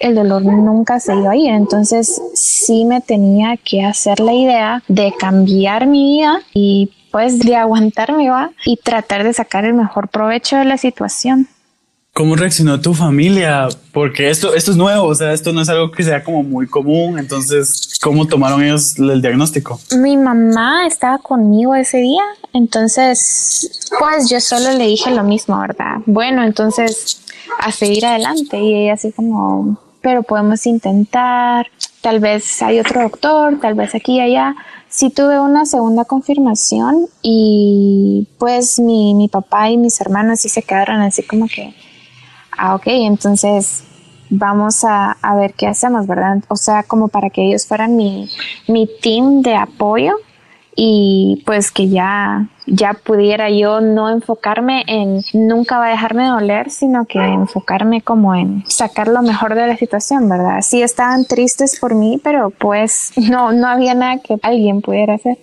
el 0.00 0.14
dolor 0.14 0.42
nunca 0.44 1.00
se 1.00 1.14
iba 1.14 1.32
a 1.32 1.36
ir. 1.36 1.50
Entonces 1.50 2.20
sí 2.34 2.84
me 2.84 3.00
tenía 3.00 3.56
que 3.56 3.84
hacer 3.84 4.20
la 4.20 4.32
idea 4.32 4.82
de 4.88 5.12
cambiar 5.18 5.86
mi 5.86 6.16
vida 6.16 6.40
y 6.54 6.90
pues 7.10 7.38
de 7.38 7.56
aguantarme 7.56 8.28
va 8.30 8.50
y 8.64 8.76
tratar 8.76 9.24
de 9.24 9.32
sacar 9.32 9.64
el 9.64 9.74
mejor 9.74 10.08
provecho 10.08 10.56
de 10.56 10.64
la 10.64 10.78
situación. 10.78 11.48
¿Cómo 12.12 12.34
reaccionó 12.34 12.80
tu 12.80 12.94
familia? 12.94 13.68
Porque 13.92 14.28
esto, 14.28 14.52
esto 14.52 14.72
es 14.72 14.76
nuevo, 14.76 15.06
o 15.06 15.14
sea, 15.14 15.32
esto 15.32 15.52
no 15.52 15.62
es 15.62 15.68
algo 15.68 15.92
que 15.92 16.02
sea 16.02 16.24
como 16.24 16.42
muy 16.42 16.66
común. 16.66 17.16
Entonces, 17.16 17.96
¿cómo 18.02 18.26
tomaron 18.26 18.62
ellos 18.62 18.98
el 18.98 19.22
diagnóstico? 19.22 19.78
Mi 19.96 20.16
mamá 20.16 20.84
estaba 20.86 21.18
conmigo 21.18 21.76
ese 21.76 21.98
día, 21.98 22.24
entonces, 22.52 23.88
pues 24.00 24.28
yo 24.28 24.40
solo 24.40 24.76
le 24.76 24.86
dije 24.86 25.12
lo 25.12 25.22
mismo, 25.22 25.60
¿verdad? 25.60 25.98
Bueno, 26.06 26.42
entonces, 26.42 27.20
a 27.58 27.72
seguir 27.72 28.04
adelante. 28.06 28.58
Y 28.58 28.74
ella 28.74 28.94
así 28.94 29.12
como, 29.12 29.78
pero 30.08 30.22
podemos 30.22 30.64
intentar, 30.64 31.66
tal 32.00 32.18
vez 32.18 32.62
hay 32.62 32.80
otro 32.80 33.02
doctor, 33.02 33.60
tal 33.60 33.74
vez 33.74 33.94
aquí 33.94 34.16
y 34.16 34.20
allá. 34.20 34.56
Sí 34.88 35.10
tuve 35.10 35.38
una 35.38 35.66
segunda 35.66 36.06
confirmación 36.06 37.08
y 37.20 38.26
pues 38.38 38.78
mi, 38.78 39.14
mi 39.14 39.28
papá 39.28 39.68
y 39.68 39.76
mis 39.76 40.00
hermanos 40.00 40.40
sí 40.40 40.48
se 40.48 40.62
quedaron 40.62 41.02
así 41.02 41.24
como 41.24 41.46
que, 41.46 41.74
ah, 42.56 42.74
ok, 42.74 42.84
entonces 42.86 43.84
vamos 44.30 44.82
a, 44.82 45.12
a, 45.20 45.36
ver 45.36 45.52
qué 45.52 45.66
hacemos, 45.66 46.06
¿verdad? 46.06 46.38
O 46.48 46.56
sea, 46.56 46.84
como 46.84 47.08
para 47.08 47.28
que 47.28 47.46
ellos 47.46 47.66
fueran 47.66 47.94
mi, 47.94 48.30
mi 48.66 48.88
team 49.02 49.42
de 49.42 49.56
apoyo 49.56 50.14
y 50.80 51.42
pues 51.44 51.72
que 51.72 51.88
ya, 51.88 52.48
ya 52.66 52.94
pudiera 52.94 53.50
yo 53.50 53.80
no 53.80 54.08
enfocarme 54.10 54.84
en 54.86 55.22
nunca 55.32 55.76
va 55.76 55.88
a 55.88 55.90
dejarme 55.90 56.28
doler, 56.28 56.70
sino 56.70 57.04
que 57.04 57.18
enfocarme 57.18 58.00
como 58.00 58.36
en 58.36 58.62
sacar 58.68 59.08
lo 59.08 59.20
mejor 59.22 59.56
de 59.56 59.66
la 59.66 59.76
situación, 59.76 60.28
¿verdad? 60.28 60.60
Sí 60.62 60.80
estaban 60.80 61.24
tristes 61.24 61.80
por 61.80 61.96
mí, 61.96 62.20
pero 62.22 62.50
pues 62.50 63.10
no, 63.16 63.50
no 63.50 63.66
había 63.66 63.94
nada 63.94 64.20
que 64.22 64.36
alguien 64.40 64.80
pudiera 64.80 65.14
hacer. 65.14 65.36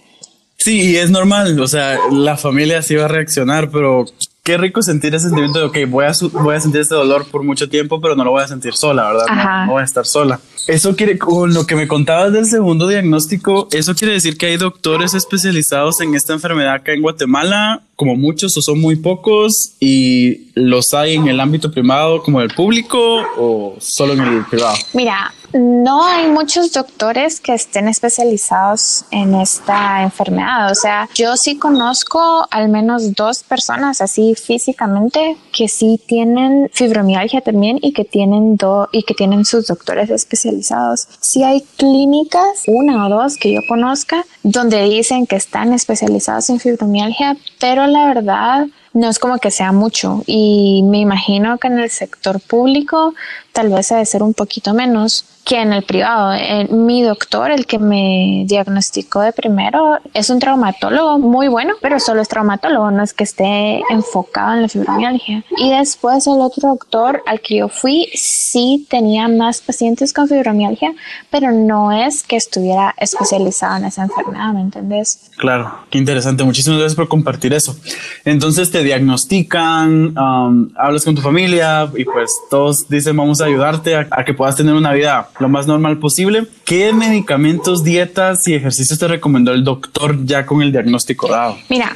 Sí, 0.56 0.96
es 0.96 1.12
normal, 1.12 1.60
o 1.60 1.68
sea, 1.68 1.98
la 2.14 2.38
familia 2.38 2.82
sí 2.82 2.96
va 2.96 3.04
a 3.04 3.10
reaccionar, 3.10 3.70
pero 3.70 4.06
qué 4.46 4.60
rico 4.60 4.84
sentir 4.84 5.14
ese 5.16 5.26
sentimiento 5.26 5.58
de, 5.58 5.66
ok, 5.66 5.78
voy 5.90 6.06
a, 6.06 6.12
voy 6.34 6.56
a 6.56 6.60
sentir 6.60 6.82
este 6.82 6.94
dolor 6.94 7.26
por 7.26 7.44
mucho 7.44 7.68
tiempo, 7.68 8.00
pero 8.00 8.16
no 8.16 8.24
lo 8.24 8.30
voy 8.30 8.44
a 8.44 8.48
sentir 8.48 8.76
sola, 8.76 9.12
¿verdad? 9.12 9.26
No, 9.28 9.66
no, 9.66 9.72
voy 9.74 9.82
a 9.82 9.84
estar 9.84 10.06
sola. 10.06 10.40
Eso 10.68 10.96
quiere, 10.96 11.18
con 11.18 11.54
lo 11.54 11.66
que 11.66 11.76
me 11.76 11.88
contabas 11.88 12.32
del 12.32 12.46
segundo 12.46 12.88
diagnóstico, 12.88 13.68
eso 13.72 13.96
quiere 13.96 14.14
decir 14.14 14.38
que 14.38 14.46
hay 14.46 14.58
doctores 14.58 15.16
especializados 15.16 16.00
en 16.02 16.14
esta 16.14 16.34
enfermedad 16.34 16.76
acá 16.76 16.94
en 16.94 17.02
Guatemala, 17.02 17.82
como 17.96 18.16
muchos 18.16 18.56
o 18.56 18.62
son 18.62 18.80
muy 18.80 18.98
pocos, 18.98 19.74
y 19.80 20.52
los 20.54 20.94
hay 20.94 21.16
en 21.16 21.28
el 21.28 21.40
ámbito 21.40 21.72
privado 21.72 22.22
como 22.22 22.40
el 22.40 22.50
público 22.50 23.24
o 23.38 23.76
solo 23.80 24.14
en 24.14 24.22
el 24.22 24.46
privado. 24.46 24.78
Mira, 24.94 25.34
no 25.56 26.06
hay 26.06 26.28
muchos 26.28 26.74
doctores 26.74 27.40
que 27.40 27.54
estén 27.54 27.88
especializados 27.88 29.06
en 29.12 29.36
esta 29.36 30.04
enfermedad. 30.04 30.72
O 30.72 30.76
sea, 30.76 31.08
yo 31.16 31.38
sí 31.38 31.58
conozco 31.58 32.46
al 32.52 32.70
menos 32.70 33.14
dos 33.14 33.44
personas 33.44 34.02
así 34.02 34.36
físicamente 34.36 35.38
que 35.54 35.68
sí 35.68 36.00
tienen 36.06 36.70
fibromialgia 36.74 37.42
también 37.42 37.80
y 37.82 37.94
que 37.94 38.04
tienen 38.04 38.58
do 38.58 38.90
y 38.92 39.04
que 39.04 39.14
tienen 39.14 39.46
sus 39.46 39.68
doctores 39.68 40.10
especializados. 40.10 41.08
Sí 41.22 41.44
hay 41.44 41.62
clínicas, 41.78 42.64
una 42.68 43.06
o 43.06 43.10
dos 43.10 43.38
que 43.38 43.54
yo 43.54 43.62
conozca, 43.68 44.26
donde 44.44 44.84
dicen 44.84 45.26
que 45.26 45.38
están 45.38 45.72
especializados 45.74 46.50
en 46.50 46.60
fibromialgia, 46.60 47.38
pero 47.60 47.88
la 47.88 48.06
verdad 48.08 48.68
no 48.96 49.10
es 49.10 49.20
como 49.20 49.38
que 49.40 49.52
sea 49.52 49.74
mucho 49.74 50.24
y 50.26 50.82
me 50.84 51.00
imagino 51.00 51.58
que 51.58 51.68
en 51.68 51.80
el 51.80 51.90
sector 51.90 52.40
público 52.40 53.14
tal 53.56 53.70
vez 53.70 53.88
debe 53.88 54.06
ser 54.06 54.22
un 54.22 54.34
poquito 54.34 54.74
menos 54.74 55.26
que 55.46 55.62
en 55.62 55.72
el 55.72 55.84
privado. 55.84 56.34
Eh, 56.34 56.68
mi 56.72 57.04
doctor, 57.04 57.52
el 57.52 57.68
que 57.68 57.78
me 57.78 58.44
diagnosticó 58.48 59.22
de 59.22 59.32
primero, 59.32 60.00
es 60.14 60.30
un 60.30 60.40
traumatólogo 60.40 61.20
muy 61.20 61.48
bueno, 61.48 61.76
pero 61.82 62.00
solo 62.00 62.22
es 62.22 62.28
traumatólogo, 62.28 62.90
no 62.92 63.04
es 63.04 63.14
que 63.14 63.24
esté 63.24 63.82
enfocado 63.90 64.56
en 64.56 64.64
la 64.64 64.68
fibromialgia. 64.68 65.44
Y 65.58 65.70
después 65.70 66.26
el 66.28 66.42
otro 66.42 66.70
doctor 66.70 67.22
al 67.28 67.40
que 67.42 67.58
yo 67.58 67.70
fui 67.70 68.10
sí 68.16 68.88
tenía 68.90 69.28
más 69.28 69.62
pacientes 69.62 70.14
con 70.14 70.28
fibromialgia, 70.28 70.94
pero 71.30 71.52
no 71.52 71.92
es 71.92 72.24
que 72.24 72.36
estuviera 72.36 72.96
especializado 72.98 73.78
en 73.78 73.86
esa 73.86 74.04
enfermedad, 74.04 74.52
¿me 74.52 74.62
entendés? 74.62 75.30
Claro, 75.38 75.72
qué 75.92 76.00
interesante. 76.00 76.44
Muchísimas 76.44 76.80
gracias 76.80 76.96
por 76.96 77.08
compartir 77.08 77.54
eso. 77.54 77.78
Entonces 78.26 78.72
te 78.72 78.84
diagnostican, 78.84 80.18
um, 80.18 80.70
hablas 80.76 81.06
con 81.06 81.14
tu 81.14 81.22
familia 81.22 81.90
y 81.96 82.04
pues 82.04 82.32
todos 82.50 82.90
dicen 82.90 83.16
vamos 83.16 83.42
a 83.42 83.45
ayudarte 83.46 83.96
a, 83.96 84.08
a 84.12 84.24
que 84.26 84.34
puedas 84.34 84.56
tener 84.56 84.74
una 84.74 84.94
vida 84.94 85.30
lo 85.40 85.50
más 85.50 85.68
normal 85.68 85.98
posible. 86.00 86.48
¿Qué 86.64 86.94
medicamentos, 86.94 87.84
dietas 87.84 88.48
y 88.48 88.54
ejercicios 88.54 89.00
te 89.00 89.08
recomendó 89.08 89.54
el 89.54 89.64
doctor 89.64 90.26
ya 90.26 90.46
con 90.46 90.62
el 90.62 90.72
diagnóstico 90.72 91.28
dado? 91.28 91.58
Mira, 91.70 91.96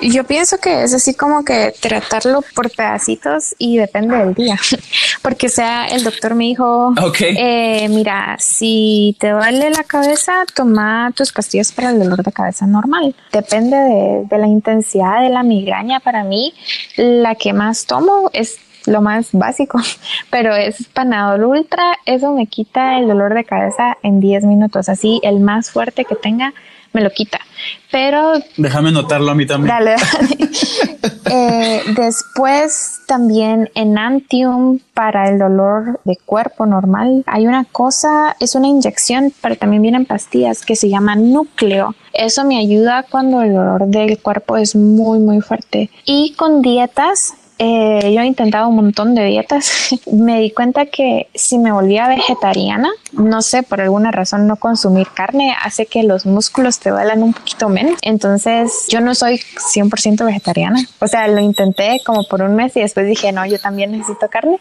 yo 0.00 0.24
pienso 0.24 0.58
que 0.58 0.82
es 0.82 0.92
así 0.94 1.14
como 1.14 1.44
que 1.44 1.72
tratarlo 1.80 2.42
por 2.54 2.70
pedacitos 2.70 3.54
y 3.58 3.78
depende 3.78 4.16
del 4.16 4.34
día. 4.34 4.56
Porque, 5.22 5.46
o 5.46 5.50
sea, 5.50 5.86
el 5.86 6.04
doctor 6.04 6.34
me 6.34 6.44
dijo: 6.44 6.92
eh, 7.20 7.88
Mira, 7.88 8.36
si 8.38 9.16
te 9.18 9.30
duele 9.30 9.70
la 9.70 9.84
cabeza, 9.84 10.44
toma 10.54 11.12
tus 11.14 11.32
pastillas 11.32 11.72
para 11.72 11.90
el 11.90 11.98
dolor 11.98 12.22
de 12.22 12.32
cabeza 12.32 12.66
normal. 12.66 13.14
Depende 13.32 13.76
de, 13.76 14.26
de 14.28 14.38
la 14.38 14.46
intensidad 14.46 15.22
de 15.22 15.30
la 15.30 15.42
migraña. 15.42 16.00
Para 16.00 16.24
mí, 16.24 16.52
la 16.96 17.34
que 17.34 17.52
más 17.52 17.86
tomo 17.86 18.30
es 18.32 18.58
lo 18.86 19.02
más 19.02 19.30
básico, 19.32 19.80
pero 20.30 20.54
es 20.54 20.86
Panadol 20.92 21.44
Ultra, 21.44 21.98
eso 22.04 22.32
me 22.32 22.46
quita 22.46 22.98
el 22.98 23.08
dolor 23.08 23.34
de 23.34 23.44
cabeza 23.44 23.96
en 24.02 24.20
10 24.20 24.44
minutos, 24.44 24.88
así 24.88 25.20
el 25.22 25.40
más 25.40 25.70
fuerte 25.70 26.04
que 26.04 26.14
tenga 26.14 26.52
me 26.96 27.02
lo 27.02 27.10
quita. 27.10 27.38
Pero... 27.92 28.32
Déjame 28.56 28.90
notarlo 28.90 29.30
a 29.30 29.34
mí 29.34 29.46
también. 29.46 29.68
Dale, 29.68 29.96
eh, 31.30 31.82
después 31.94 33.00
también 33.06 33.68
Enantium 33.74 34.80
para 34.94 35.28
el 35.28 35.38
dolor 35.38 36.00
de 36.04 36.16
cuerpo 36.24 36.64
normal. 36.64 37.22
Hay 37.26 37.46
una 37.46 37.64
cosa, 37.64 38.34
es 38.40 38.54
una 38.54 38.68
inyección, 38.68 39.32
pero 39.42 39.56
también 39.56 39.82
vienen 39.82 40.06
pastillas 40.06 40.64
que 40.64 40.74
se 40.74 40.88
llama 40.88 41.16
núcleo. 41.16 41.94
Eso 42.14 42.44
me 42.44 42.58
ayuda 42.58 43.04
cuando 43.08 43.42
el 43.42 43.52
dolor 43.52 43.86
del 43.86 44.18
cuerpo 44.18 44.56
es 44.56 44.74
muy, 44.74 45.18
muy 45.18 45.42
fuerte. 45.42 45.90
Y 46.06 46.32
con 46.32 46.62
dietas 46.62 47.34
eh, 47.58 48.12
yo 48.14 48.20
he 48.20 48.26
intentado 48.26 48.68
un 48.68 48.76
montón 48.76 49.14
de 49.14 49.24
dietas. 49.24 49.88
me 50.12 50.40
di 50.40 50.50
cuenta 50.50 50.86
que 50.86 51.28
si 51.34 51.58
me 51.58 51.72
volvía 51.72 52.08
vegetariana, 52.08 52.90
no 53.12 53.40
sé, 53.42 53.62
por 53.62 53.80
alguna 53.80 54.10
razón 54.10 54.46
no 54.46 54.56
consumir 54.56 55.08
carne 55.14 55.56
hace 55.62 55.86
que 55.86 56.02
los 56.02 56.26
músculos 56.26 56.78
te 56.78 56.90
duelan 56.90 57.22
un 57.22 57.32
poquito 57.32 57.68
menos. 57.68 57.98
Entonces 58.02 58.86
yo 58.88 59.00
no 59.00 59.14
soy 59.14 59.40
100% 59.74 60.24
vegetariana. 60.24 60.84
O 61.00 61.08
sea, 61.08 61.28
lo 61.28 61.40
intenté 61.40 62.00
como 62.04 62.24
por 62.24 62.42
un 62.42 62.54
mes 62.54 62.76
y 62.76 62.80
después 62.80 63.06
dije, 63.06 63.32
no, 63.32 63.46
yo 63.46 63.58
también 63.58 63.92
necesito 63.92 64.28
carne. 64.28 64.58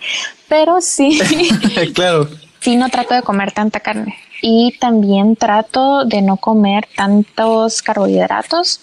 Pero 0.47 0.79
sí. 0.79 1.19
claro. 1.93 2.29
Sí, 2.61 2.77
no 2.77 2.89
trato 2.89 3.13
de 3.13 3.21
comer 3.21 3.51
tanta 3.51 3.79
carne. 3.79 4.15
Y 4.41 4.77
también 4.79 5.35
trato 5.35 6.05
de 6.05 6.21
no 6.21 6.37
comer 6.37 6.87
tantos 6.95 7.81
carbohidratos 7.81 8.81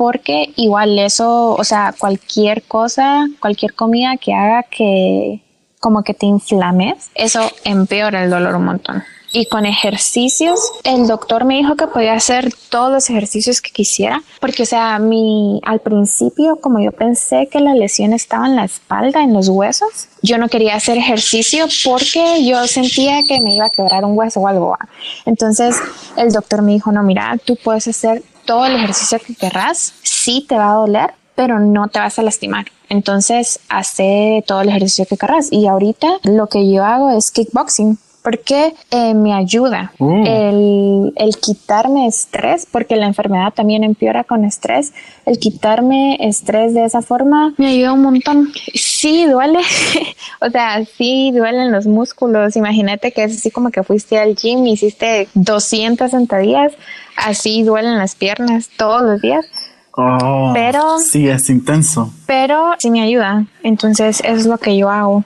porque 0.00 0.54
igual 0.56 0.98
eso, 0.98 1.50
o 1.50 1.62
sea, 1.62 1.94
cualquier 1.98 2.62
cosa, 2.62 3.28
cualquier 3.38 3.74
comida 3.74 4.16
que 4.16 4.32
haga 4.32 4.62
que 4.62 5.42
como 5.78 6.02
que 6.02 6.14
te 6.14 6.24
inflames, 6.24 7.10
eso 7.14 7.42
empeora 7.64 8.24
el 8.24 8.30
dolor 8.30 8.54
un 8.54 8.64
montón. 8.64 9.02
Y 9.30 9.44
con 9.44 9.66
ejercicios, 9.66 10.58
el 10.84 11.06
doctor 11.06 11.44
me 11.44 11.58
dijo 11.58 11.76
que 11.76 11.86
podía 11.86 12.14
hacer 12.14 12.50
todos 12.70 12.90
los 12.90 13.10
ejercicios 13.10 13.60
que 13.60 13.72
quisiera, 13.72 14.22
porque 14.40 14.62
o 14.62 14.66
sea, 14.66 14.98
mi 14.98 15.60
al 15.66 15.80
principio 15.80 16.56
como 16.56 16.80
yo 16.80 16.92
pensé 16.92 17.48
que 17.52 17.60
la 17.60 17.74
lesión 17.74 18.14
estaba 18.14 18.46
en 18.46 18.56
la 18.56 18.64
espalda, 18.64 19.22
en 19.22 19.34
los 19.34 19.50
huesos, 19.50 20.08
yo 20.22 20.38
no 20.38 20.48
quería 20.48 20.76
hacer 20.76 20.96
ejercicio 20.96 21.66
porque 21.84 22.42
yo 22.46 22.66
sentía 22.66 23.22
que 23.22 23.38
me 23.42 23.54
iba 23.54 23.66
a 23.66 23.70
quebrar 23.70 24.06
un 24.06 24.16
hueso 24.16 24.40
o 24.40 24.48
algo. 24.48 24.78
Entonces, 25.26 25.76
el 26.16 26.32
doctor 26.32 26.62
me 26.62 26.72
dijo, 26.72 26.90
"No, 26.90 27.02
mira, 27.02 27.36
tú 27.44 27.56
puedes 27.62 27.86
hacer 27.86 28.22
todo 28.50 28.66
el 28.66 28.74
ejercicio 28.74 29.20
que 29.24 29.36
querrás, 29.36 29.94
sí 30.02 30.44
te 30.48 30.56
va 30.56 30.72
a 30.72 30.74
doler, 30.74 31.14
pero 31.36 31.60
no 31.60 31.86
te 31.86 32.00
vas 32.00 32.18
a 32.18 32.22
lastimar. 32.22 32.66
Entonces, 32.88 33.60
hace 33.68 34.42
todo 34.44 34.62
el 34.62 34.70
ejercicio 34.70 35.06
que 35.06 35.16
querrás. 35.16 35.52
Y 35.52 35.68
ahorita 35.68 36.18
lo 36.24 36.48
que 36.48 36.68
yo 36.68 36.84
hago 36.84 37.10
es 37.10 37.30
kickboxing 37.30 37.96
porque 38.22 38.74
eh, 38.90 39.14
me 39.14 39.32
ayuda 39.32 39.92
mm. 39.98 40.26
el, 40.26 41.12
el, 41.16 41.36
quitarme 41.36 42.06
estrés, 42.06 42.66
porque 42.70 42.96
la 42.96 43.06
enfermedad 43.06 43.52
también 43.54 43.84
empeora 43.84 44.24
con 44.24 44.44
estrés. 44.44 44.92
El 45.24 45.38
quitarme 45.38 46.16
estrés 46.20 46.74
de 46.74 46.84
esa 46.84 47.02
forma 47.02 47.54
me 47.56 47.68
ayuda 47.68 47.92
un 47.92 48.02
montón. 48.02 48.52
Sí, 48.74 49.26
duele, 49.26 49.60
o 50.40 50.50
sea, 50.50 50.84
sí 50.84 51.32
duelen 51.32 51.72
los 51.72 51.86
músculos. 51.86 52.56
Imagínate 52.56 53.12
que 53.12 53.24
es 53.24 53.36
así 53.36 53.50
como 53.50 53.70
que 53.70 53.82
fuiste 53.82 54.18
al 54.18 54.36
gym, 54.36 54.66
hiciste 54.66 55.28
200 55.34 56.10
sentadillas, 56.10 56.72
así 57.16 57.62
duelen 57.62 57.96
las 57.98 58.14
piernas 58.14 58.68
todos 58.76 59.02
los 59.02 59.20
días. 59.20 59.46
Oh, 59.92 60.52
pero 60.54 60.98
sí, 60.98 61.28
es 61.28 61.50
intenso. 61.50 62.12
Pero 62.26 62.74
sí 62.78 62.90
me 62.90 63.02
ayuda. 63.02 63.46
Entonces, 63.62 64.20
eso 64.20 64.36
es 64.36 64.46
lo 64.46 64.58
que 64.58 64.76
yo 64.76 64.88
hago. 64.88 65.24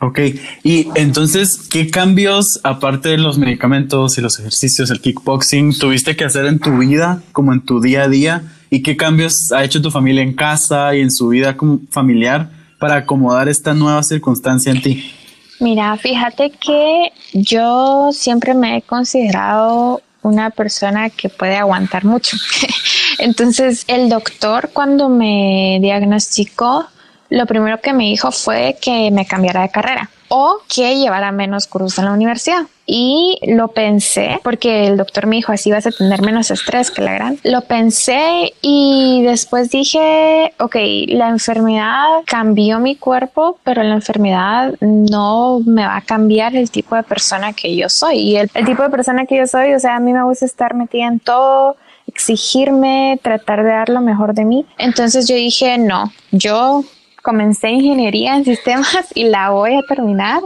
Ok, 0.00 0.20
y 0.62 0.86
entonces, 0.94 1.68
¿qué 1.68 1.90
cambios, 1.90 2.60
aparte 2.62 3.08
de 3.08 3.18
los 3.18 3.36
medicamentos 3.36 4.16
y 4.16 4.20
los 4.20 4.38
ejercicios, 4.38 4.92
el 4.92 5.00
kickboxing, 5.00 5.76
tuviste 5.76 6.14
que 6.14 6.24
hacer 6.24 6.46
en 6.46 6.60
tu 6.60 6.78
vida, 6.78 7.20
como 7.32 7.52
en 7.52 7.62
tu 7.62 7.80
día 7.80 8.04
a 8.04 8.08
día? 8.08 8.42
¿Y 8.70 8.82
qué 8.82 8.96
cambios 8.96 9.50
ha 9.50 9.64
hecho 9.64 9.82
tu 9.82 9.90
familia 9.90 10.22
en 10.22 10.34
casa 10.34 10.94
y 10.94 11.00
en 11.00 11.10
su 11.10 11.28
vida 11.28 11.56
como 11.56 11.80
familiar 11.90 12.48
para 12.78 12.94
acomodar 12.94 13.48
esta 13.48 13.74
nueva 13.74 14.04
circunstancia 14.04 14.70
en 14.70 14.82
ti? 14.82 15.12
Mira, 15.58 15.96
fíjate 15.96 16.50
que 16.50 17.10
yo 17.32 18.10
siempre 18.12 18.54
me 18.54 18.76
he 18.76 18.82
considerado 18.82 20.00
una 20.22 20.50
persona 20.50 21.10
que 21.10 21.28
puede 21.28 21.56
aguantar 21.56 22.04
mucho. 22.04 22.36
Entonces, 23.18 23.84
el 23.88 24.08
doctor 24.08 24.70
cuando 24.72 25.08
me 25.08 25.78
diagnosticó, 25.82 26.86
lo 27.30 27.46
primero 27.46 27.80
que 27.80 27.92
me 27.92 28.04
dijo 28.04 28.32
fue 28.32 28.76
que 28.80 29.10
me 29.10 29.26
cambiara 29.26 29.62
de 29.62 29.70
carrera, 29.70 30.10
o 30.28 30.58
que 30.68 30.96
llevara 30.96 31.32
menos 31.32 31.66
cursos 31.66 31.98
en 31.98 32.06
la 32.06 32.12
universidad. 32.12 32.66
Y 32.86 33.38
lo 33.46 33.68
pensé 33.68 34.40
porque 34.42 34.86
el 34.86 34.96
doctor 34.96 35.26
me 35.26 35.36
dijo 35.36 35.52
así 35.52 35.70
vas 35.70 35.86
a 35.86 35.90
tener 35.90 36.22
menos 36.22 36.50
estrés 36.50 36.90
que 36.90 37.02
la 37.02 37.12
gran. 37.12 37.38
Lo 37.44 37.62
pensé 37.62 38.54
y 38.62 39.22
después 39.24 39.70
dije, 39.70 40.54
ok, 40.58 40.76
la 41.08 41.28
enfermedad 41.28 42.22
cambió 42.24 42.78
mi 42.78 42.96
cuerpo, 42.96 43.58
pero 43.62 43.82
la 43.82 43.94
enfermedad 43.94 44.74
no 44.80 45.60
me 45.66 45.86
va 45.86 45.96
a 45.96 46.02
cambiar 46.02 46.56
el 46.56 46.70
tipo 46.70 46.96
de 46.96 47.02
persona 47.02 47.52
que 47.52 47.76
yo 47.76 47.90
soy. 47.90 48.18
Y 48.18 48.36
el, 48.36 48.50
el 48.54 48.64
tipo 48.64 48.82
de 48.82 48.90
persona 48.90 49.26
que 49.26 49.36
yo 49.36 49.46
soy, 49.46 49.74
o 49.74 49.80
sea, 49.80 49.96
a 49.96 50.00
mí 50.00 50.12
me 50.12 50.22
gusta 50.24 50.46
estar 50.46 50.74
metida 50.74 51.06
en 51.06 51.20
todo 51.20 51.76
exigirme, 52.06 53.20
tratar 53.22 53.62
de 53.62 53.68
dar 53.68 53.90
lo 53.90 54.00
mejor 54.00 54.32
de 54.32 54.46
mí. 54.46 54.64
Entonces 54.78 55.28
yo 55.28 55.34
dije, 55.34 55.76
no, 55.76 56.10
yo 56.32 56.82
comencé 57.28 57.68
ingeniería 57.68 58.36
en 58.36 58.44
sistemas 58.46 59.12
y 59.14 59.24
la 59.24 59.50
voy 59.50 59.74
a 59.74 59.82
terminar 59.82 60.40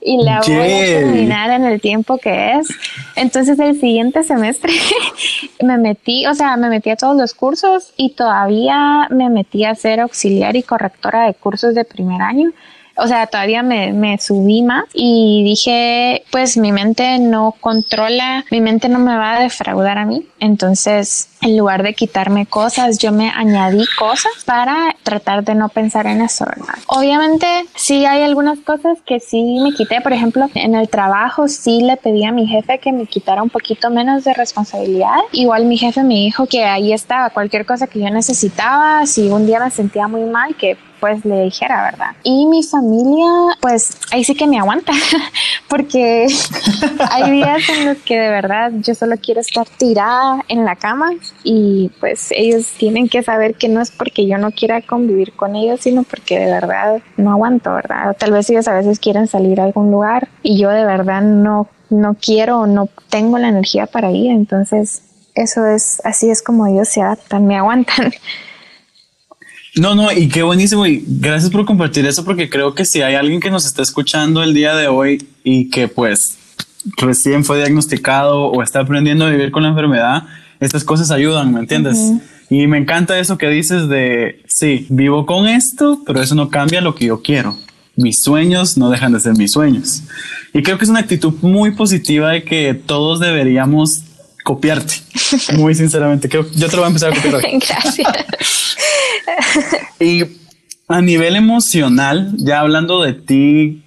y 0.00 0.22
la 0.22 0.40
voy 0.40 0.72
a 0.72 1.00
terminar 1.00 1.50
en 1.50 1.64
el 1.64 1.80
tiempo 1.80 2.16
que 2.16 2.52
es. 2.52 2.68
Entonces 3.16 3.58
el 3.58 3.80
siguiente 3.80 4.22
semestre 4.22 4.72
me 5.62 5.78
metí, 5.78 6.28
o 6.28 6.34
sea, 6.34 6.56
me 6.56 6.68
metí 6.68 6.90
a 6.90 6.96
todos 6.96 7.16
los 7.16 7.34
cursos 7.34 7.92
y 7.96 8.10
todavía 8.10 9.08
me 9.10 9.28
metí 9.30 9.64
a 9.64 9.74
ser 9.74 9.98
auxiliar 9.98 10.54
y 10.54 10.62
correctora 10.62 11.26
de 11.26 11.34
cursos 11.34 11.74
de 11.74 11.84
primer 11.84 12.22
año 12.22 12.52
o 12.98 13.06
sea, 13.06 13.26
todavía 13.26 13.62
me, 13.62 13.92
me 13.92 14.18
subí 14.18 14.62
más 14.62 14.84
y 14.92 15.42
dije, 15.44 16.24
pues 16.30 16.56
mi 16.56 16.72
mente 16.72 17.18
no 17.18 17.54
controla, 17.60 18.44
mi 18.50 18.60
mente 18.60 18.88
no 18.88 18.98
me 18.98 19.16
va 19.16 19.36
a 19.36 19.40
defraudar 19.40 19.98
a 19.98 20.04
mí. 20.04 20.26
Entonces, 20.40 21.30
en 21.40 21.56
lugar 21.56 21.82
de 21.82 21.94
quitarme 21.94 22.46
cosas, 22.46 22.98
yo 22.98 23.12
me 23.12 23.30
añadí 23.30 23.84
cosas 23.98 24.32
para 24.44 24.96
tratar 25.02 25.44
de 25.44 25.54
no 25.54 25.68
pensar 25.68 26.06
en 26.06 26.20
eso, 26.20 26.44
¿verdad? 26.44 26.74
Obviamente, 26.86 27.46
sí 27.74 28.04
hay 28.04 28.22
algunas 28.22 28.58
cosas 28.60 28.98
que 29.06 29.20
sí 29.20 29.60
me 29.62 29.72
quité. 29.72 30.00
Por 30.00 30.12
ejemplo, 30.12 30.48
en 30.54 30.74
el 30.74 30.88
trabajo 30.88 31.48
sí 31.48 31.80
le 31.80 31.96
pedí 31.96 32.24
a 32.24 32.32
mi 32.32 32.46
jefe 32.46 32.78
que 32.78 32.92
me 32.92 33.06
quitara 33.06 33.42
un 33.42 33.50
poquito 33.50 33.90
menos 33.90 34.24
de 34.24 34.34
responsabilidad. 34.34 35.16
Igual 35.32 35.66
mi 35.66 35.78
jefe 35.78 36.02
me 36.02 36.14
dijo 36.14 36.46
que 36.46 36.64
ahí 36.64 36.92
estaba 36.92 37.30
cualquier 37.30 37.64
cosa 37.64 37.86
que 37.86 38.00
yo 38.00 38.10
necesitaba. 38.10 39.06
Si 39.06 39.28
un 39.28 39.46
día 39.46 39.60
me 39.60 39.70
sentía 39.70 40.08
muy 40.08 40.22
mal, 40.22 40.56
que 40.56 40.76
pues 41.00 41.24
le 41.24 41.44
dijera, 41.44 41.82
¿verdad? 41.90 42.16
Y 42.22 42.46
mi 42.46 42.62
familia, 42.62 43.56
pues 43.60 43.98
ahí 44.12 44.24
sí 44.24 44.34
que 44.34 44.46
me 44.46 44.58
aguanta, 44.58 44.92
porque 45.68 46.26
hay 47.10 47.30
días 47.30 47.68
en 47.68 47.86
los 47.86 47.98
que 47.98 48.18
de 48.18 48.28
verdad 48.28 48.72
yo 48.76 48.94
solo 48.94 49.16
quiero 49.16 49.40
estar 49.40 49.66
tirada 49.68 50.44
en 50.48 50.64
la 50.64 50.76
cama 50.76 51.12
y 51.44 51.90
pues 52.00 52.28
ellos 52.30 52.66
tienen 52.78 53.08
que 53.08 53.22
saber 53.22 53.54
que 53.54 53.68
no 53.68 53.80
es 53.80 53.90
porque 53.90 54.26
yo 54.26 54.38
no 54.38 54.50
quiera 54.50 54.82
convivir 54.82 55.32
con 55.34 55.56
ellos, 55.56 55.80
sino 55.80 56.02
porque 56.02 56.38
de 56.38 56.46
verdad 56.46 57.00
no 57.16 57.32
aguanto, 57.32 57.72
¿verdad? 57.74 58.16
tal 58.18 58.32
vez 58.32 58.48
ellos 58.50 58.68
a 58.68 58.74
veces 58.74 58.98
quieren 58.98 59.26
salir 59.26 59.60
a 59.60 59.64
algún 59.64 59.90
lugar 59.90 60.28
y 60.42 60.58
yo 60.58 60.70
de 60.70 60.84
verdad 60.84 61.22
no, 61.22 61.68
no 61.90 62.14
quiero 62.14 62.66
no 62.66 62.88
tengo 63.08 63.38
la 63.38 63.48
energía 63.48 63.86
para 63.86 64.10
ir, 64.10 64.30
entonces 64.30 65.02
eso 65.38 65.64
es, 65.66 66.02
así 66.04 66.30
es 66.30 66.42
como 66.42 66.66
ellos 66.66 66.88
se 66.88 67.00
adaptan, 67.00 67.46
me 67.46 67.56
aguantan. 67.56 68.12
No, 69.78 69.94
no, 69.94 70.12
y 70.12 70.28
qué 70.28 70.42
buenísimo. 70.42 70.86
Y 70.86 71.04
gracias 71.06 71.50
por 71.50 71.64
compartir 71.64 72.06
eso, 72.06 72.24
porque 72.24 72.50
creo 72.50 72.74
que 72.74 72.84
si 72.84 73.02
hay 73.02 73.14
alguien 73.14 73.40
que 73.40 73.50
nos 73.50 73.66
está 73.66 73.82
escuchando 73.82 74.42
el 74.42 74.54
día 74.54 74.74
de 74.74 74.88
hoy 74.88 75.26
y 75.44 75.70
que 75.70 75.88
pues 75.88 76.36
recién 76.96 77.44
fue 77.44 77.58
diagnosticado 77.58 78.46
o 78.46 78.62
está 78.62 78.80
aprendiendo 78.80 79.26
a 79.26 79.30
vivir 79.30 79.50
con 79.50 79.62
la 79.62 79.70
enfermedad, 79.70 80.24
estas 80.60 80.84
cosas 80.84 81.10
ayudan, 81.10 81.52
¿me 81.52 81.60
entiendes? 81.60 81.98
Y 82.50 82.66
me 82.66 82.78
encanta 82.78 83.18
eso 83.18 83.38
que 83.38 83.48
dices 83.48 83.88
de, 83.88 84.42
sí, 84.46 84.86
vivo 84.88 85.26
con 85.26 85.46
esto, 85.46 86.02
pero 86.06 86.20
eso 86.20 86.34
no 86.34 86.48
cambia 86.48 86.80
lo 86.80 86.94
que 86.94 87.06
yo 87.06 87.22
quiero. 87.22 87.56
Mis 87.94 88.22
sueños 88.22 88.78
no 88.78 88.90
dejan 88.90 89.12
de 89.12 89.20
ser 89.20 89.36
mis 89.36 89.52
sueños. 89.52 90.02
Y 90.54 90.62
creo 90.62 90.78
que 90.78 90.84
es 90.84 90.90
una 90.90 91.00
actitud 91.00 91.34
muy 91.42 91.72
positiva 91.72 92.30
de 92.30 92.44
que 92.44 92.74
todos 92.74 93.20
deberíamos 93.20 94.02
copiarte. 94.48 94.94
Muy 95.58 95.74
sinceramente, 95.74 96.26
creo 96.26 96.50
yo 96.52 96.70
te 96.70 96.76
lo 96.76 96.78
voy 96.78 96.84
a 96.84 96.88
empezar 96.88 97.12
a 97.12 97.14
copiar 97.14 97.34
hoy. 97.34 97.42
Gracias. 97.68 98.76
y 100.00 100.24
a 100.88 101.02
nivel 101.02 101.36
emocional, 101.36 102.32
ya 102.38 102.60
hablando 102.60 103.02
de 103.02 103.12
ti, 103.12 103.82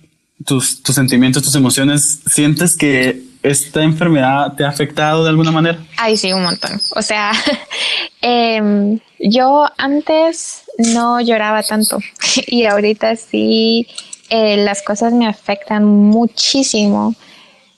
tus, 0.46 0.84
tus 0.84 0.94
sentimientos, 0.94 1.42
tus 1.42 1.56
emociones, 1.56 2.20
¿sientes 2.28 2.78
que 2.78 3.24
esta 3.42 3.82
enfermedad 3.82 4.54
te 4.54 4.64
ha 4.64 4.70
afectado 4.70 5.24
de 5.24 5.32
alguna 5.32 5.50
manera? 5.50 5.80
Ay, 5.98 6.16
sí, 6.16 6.32
un 6.32 6.44
montón. 6.44 6.80
O 6.96 7.02
sea, 7.02 7.32
em, 8.22 9.00
yo 9.18 9.66
antes 9.80 10.62
no 10.78 11.22
lloraba 11.22 11.64
tanto 11.64 11.98
y 12.46 12.66
ahorita 12.66 13.16
sí 13.16 13.88
eh, 14.30 14.58
las 14.58 14.84
cosas 14.84 15.12
me 15.12 15.28
afectan 15.28 15.86
muchísimo. 15.86 17.16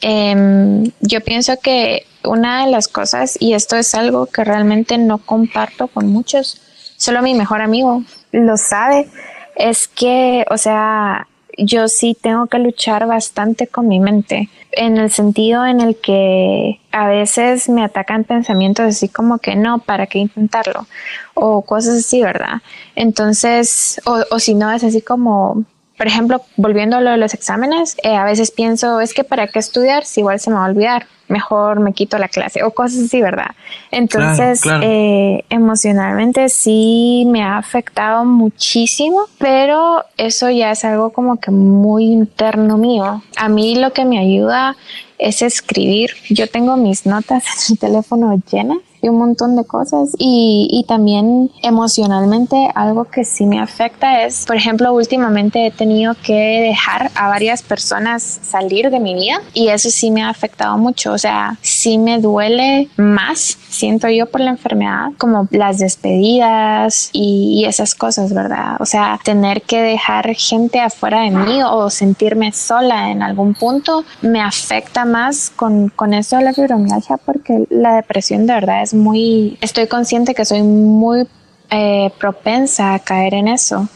Em, 0.01 0.91
yo 0.99 1.21
pienso 1.21 1.57
que 1.63 2.05
una 2.25 2.65
de 2.65 2.71
las 2.71 2.87
cosas, 2.87 3.37
y 3.39 3.53
esto 3.53 3.75
es 3.75 3.93
algo 3.95 4.25
que 4.27 4.43
realmente 4.43 4.97
no 4.97 5.17
comparto 5.17 5.87
con 5.87 6.07
muchos, 6.07 6.61
solo 6.97 7.21
mi 7.21 7.33
mejor 7.33 7.61
amigo 7.61 8.03
lo 8.31 8.57
sabe, 8.57 9.09
es 9.55 9.87
que, 9.87 10.45
o 10.49 10.57
sea, 10.57 11.27
yo 11.57 11.87
sí 11.87 12.17
tengo 12.19 12.47
que 12.47 12.59
luchar 12.59 13.05
bastante 13.05 13.67
con 13.67 13.87
mi 13.87 13.99
mente, 13.99 14.49
en 14.71 14.97
el 14.97 15.11
sentido 15.11 15.65
en 15.65 15.81
el 15.81 15.95
que 15.97 16.79
a 16.91 17.07
veces 17.07 17.69
me 17.69 17.83
atacan 17.83 18.23
pensamientos 18.23 18.85
así 18.85 19.07
como 19.07 19.37
que 19.37 19.55
no, 19.55 19.79
¿para 19.79 20.07
qué 20.07 20.19
intentarlo? 20.19 20.87
O 21.35 21.61
cosas 21.61 21.99
así, 21.99 22.21
¿verdad? 22.21 22.61
Entonces, 22.95 24.01
o, 24.05 24.23
o 24.31 24.39
si 24.39 24.55
no, 24.55 24.71
es 24.71 24.83
así 24.83 25.01
como, 25.01 25.63
por 26.03 26.09
ejemplo, 26.09 26.41
volviendo 26.57 26.97
a 26.97 26.99
lo 26.99 27.11
de 27.11 27.17
los 27.17 27.33
exámenes, 27.33 27.95
eh, 28.03 28.13
a 28.13 28.25
veces 28.25 28.51
pienso, 28.51 28.99
es 28.99 29.13
que 29.13 29.23
para 29.23 29.47
qué 29.47 29.59
estudiar 29.59 30.03
si 30.03 30.19
igual 30.19 30.37
se 30.37 30.49
me 30.49 30.57
va 30.57 30.65
a 30.65 30.69
olvidar, 30.69 31.07
mejor 31.29 31.79
me 31.79 31.93
quito 31.93 32.17
la 32.17 32.27
clase 32.27 32.61
o 32.61 32.71
cosas 32.71 33.05
así, 33.05 33.21
¿verdad? 33.21 33.51
Entonces, 33.89 34.61
Eh, 34.81 35.45
emocionalmente 35.49 36.49
sí 36.49 37.23
me 37.27 37.41
ha 37.41 37.57
afectado 37.57 38.25
muchísimo, 38.25 39.27
pero 39.37 40.03
eso 40.17 40.49
ya 40.49 40.71
es 40.71 40.83
algo 40.83 41.13
como 41.13 41.37
que 41.39 41.51
muy 41.51 42.03
interno 42.03 42.77
mío. 42.77 43.23
A 43.37 43.47
mí 43.47 43.75
lo 43.75 43.93
que 43.93 44.03
me 44.03 44.19
ayuda 44.19 44.75
es 45.17 45.41
escribir. 45.41 46.09
Yo 46.29 46.49
tengo 46.49 46.75
mis 46.75 47.05
notas 47.05 47.45
en 47.45 47.75
mi 47.75 47.77
teléfono 47.77 48.37
llenas 48.51 48.79
un 49.09 49.17
montón 49.17 49.55
de 49.55 49.65
cosas. 49.65 50.15
Y, 50.17 50.67
y 50.71 50.83
también 50.85 51.51
emocionalmente 51.61 52.69
algo 52.75 53.05
que 53.05 53.25
sí 53.25 53.45
me 53.45 53.59
afecta 53.59 54.23
es, 54.23 54.45
por 54.45 54.55
ejemplo, 54.55 54.93
últimamente 54.93 55.67
he 55.67 55.71
tenido 55.71 56.15
que 56.23 56.33
dejar 56.33 57.11
a 57.15 57.27
varias 57.27 57.61
personas 57.61 58.23
salir 58.23 58.89
de 58.89 58.99
mi 58.99 59.13
vida 59.13 59.41
y 59.53 59.67
eso 59.69 59.89
sí 59.89 60.11
me 60.11 60.23
ha 60.23 60.29
afectado 60.29 60.77
mucho, 60.77 61.13
o 61.13 61.17
sea, 61.17 61.57
sí 61.61 61.97
me 61.97 62.19
duele 62.19 62.89
más, 62.97 63.57
siento 63.73 64.07
yo 64.09 64.27
por 64.27 64.41
la 64.41 64.51
enfermedad, 64.51 65.11
como 65.17 65.47
las 65.51 65.79
despedidas 65.79 67.09
y, 67.11 67.65
esas 67.67 67.95
cosas, 67.95 68.33
¿verdad? 68.33 68.75
O 68.79 68.85
sea, 68.85 69.19
tener 69.23 69.61
que 69.61 69.81
dejar 69.81 70.33
gente 70.35 70.79
afuera 70.79 71.21
de 71.21 71.31
mí 71.31 71.61
o 71.63 71.89
sentirme 71.89 72.51
sola 72.51 73.09
en 73.09 73.23
algún 73.23 73.53
punto 73.53 74.03
me 74.21 74.41
afecta 74.41 75.05
más 75.05 75.49
con, 75.55 75.89
con 75.89 76.13
eso 76.13 76.37
de 76.37 76.43
la 76.43 76.53
fibromialgia 76.53 77.17
porque 77.17 77.65
la 77.69 77.95
depresión 77.95 78.45
de 78.45 78.53
verdad 78.53 78.83
es 78.83 78.93
muy, 78.93 79.57
estoy 79.61 79.87
consciente 79.87 80.35
que 80.35 80.45
soy 80.45 80.61
muy 80.61 81.27
eh, 81.71 82.11
propensa 82.19 82.93
a 82.93 82.99
caer 82.99 83.33
en 83.33 83.47
eso. 83.47 83.87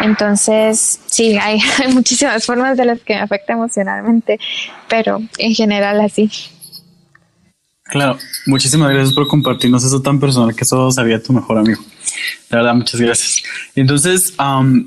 Entonces, 0.00 1.00
sí, 1.06 1.38
hay, 1.40 1.60
hay, 1.82 1.92
muchísimas 1.92 2.44
formas 2.44 2.76
de 2.76 2.84
las 2.84 3.00
que 3.00 3.14
me 3.14 3.20
afecta 3.20 3.54
emocionalmente, 3.54 4.38
pero 4.88 5.20
en 5.38 5.54
general 5.54 6.00
así. 6.00 6.30
Claro, 7.92 8.16
muchísimas 8.46 8.90
gracias 8.90 9.14
por 9.14 9.28
compartirnos 9.28 9.84
eso 9.84 10.00
tan 10.00 10.18
personal 10.18 10.56
que 10.56 10.64
solo 10.64 10.90
sabía 10.90 11.22
tu 11.22 11.34
mejor 11.34 11.58
amigo. 11.58 11.82
De 12.48 12.56
verdad, 12.56 12.74
muchas 12.74 12.98
gracias. 12.98 13.42
Entonces, 13.74 14.32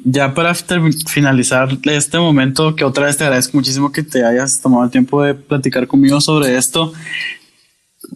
ya 0.03 0.33
para 0.33 0.55
finalizar 0.55 1.69
este 1.83 2.17
momento, 2.17 2.75
que 2.75 2.83
otra 2.83 3.05
vez 3.05 3.15
te 3.15 3.23
agradezco 3.23 3.57
muchísimo 3.57 3.91
que 3.91 4.01
te 4.01 4.25
hayas 4.25 4.59
tomado 4.59 4.85
el 4.85 4.89
tiempo 4.89 5.21
de 5.21 5.35
platicar 5.35 5.85
conmigo 5.85 6.19
sobre 6.19 6.57
esto 6.57 6.93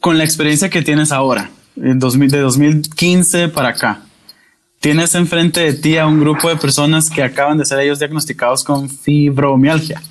con 0.01 0.17
la 0.17 0.23
experiencia 0.23 0.71
que 0.71 0.81
tienes 0.81 1.11
ahora, 1.11 1.51
en 1.75 1.99
2000, 1.99 2.31
de 2.31 2.39
2015 2.39 3.49
para 3.49 3.69
acá, 3.69 4.01
tienes 4.79 5.13
enfrente 5.13 5.59
de 5.59 5.73
ti 5.73 5.97
a 5.97 6.07
un 6.07 6.19
grupo 6.19 6.49
de 6.49 6.55
personas 6.55 7.11
que 7.11 7.21
acaban 7.21 7.59
de 7.59 7.65
ser 7.65 7.79
ellos 7.81 7.99
diagnosticados 7.99 8.63
con 8.63 8.89
fibromialgia. 8.89 10.01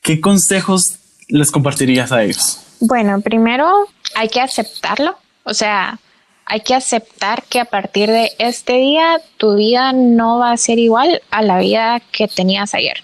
¿Qué 0.00 0.22
consejos 0.22 1.00
les 1.28 1.50
compartirías 1.50 2.12
a 2.12 2.24
ellos? 2.24 2.62
Bueno, 2.80 3.20
primero 3.20 3.88
hay 4.14 4.28
que 4.28 4.40
aceptarlo, 4.40 5.16
o 5.44 5.54
sea, 5.54 5.98
hay 6.44 6.60
que 6.60 6.74
aceptar 6.74 7.42
que 7.44 7.60
a 7.60 7.64
partir 7.64 8.10
de 8.10 8.32
este 8.38 8.74
día 8.74 9.20
tu 9.36 9.56
vida 9.56 9.92
no 9.92 10.38
va 10.38 10.52
a 10.52 10.56
ser 10.56 10.78
igual 10.78 11.22
a 11.30 11.42
la 11.42 11.58
vida 11.58 12.00
que 12.12 12.28
tenías 12.28 12.74
ayer. 12.74 13.02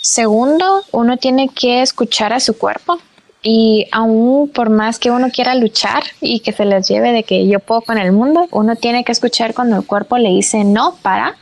Segundo, 0.00 0.82
uno 0.92 1.16
tiene 1.16 1.48
que 1.48 1.82
escuchar 1.82 2.32
a 2.32 2.40
su 2.40 2.56
cuerpo, 2.56 3.00
y 3.42 3.86
aún 3.92 4.50
por 4.50 4.68
más 4.70 4.98
que 4.98 5.10
uno 5.10 5.30
quiera 5.30 5.54
luchar 5.54 6.02
y 6.20 6.40
que 6.40 6.52
se 6.52 6.64
les 6.64 6.86
lleve 6.88 7.12
de 7.12 7.22
que 7.22 7.46
yo 7.46 7.58
puedo 7.58 7.80
con 7.80 7.98
el 7.98 8.12
mundo, 8.12 8.48
uno 8.50 8.76
tiene 8.76 9.04
que 9.04 9.12
escuchar 9.12 9.54
cuando 9.54 9.76
el 9.76 9.86
cuerpo 9.86 10.18
le 10.18 10.28
dice 10.28 10.64
no, 10.64 10.96
para 11.02 11.36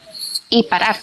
y 0.48 0.64
parar. 0.64 0.96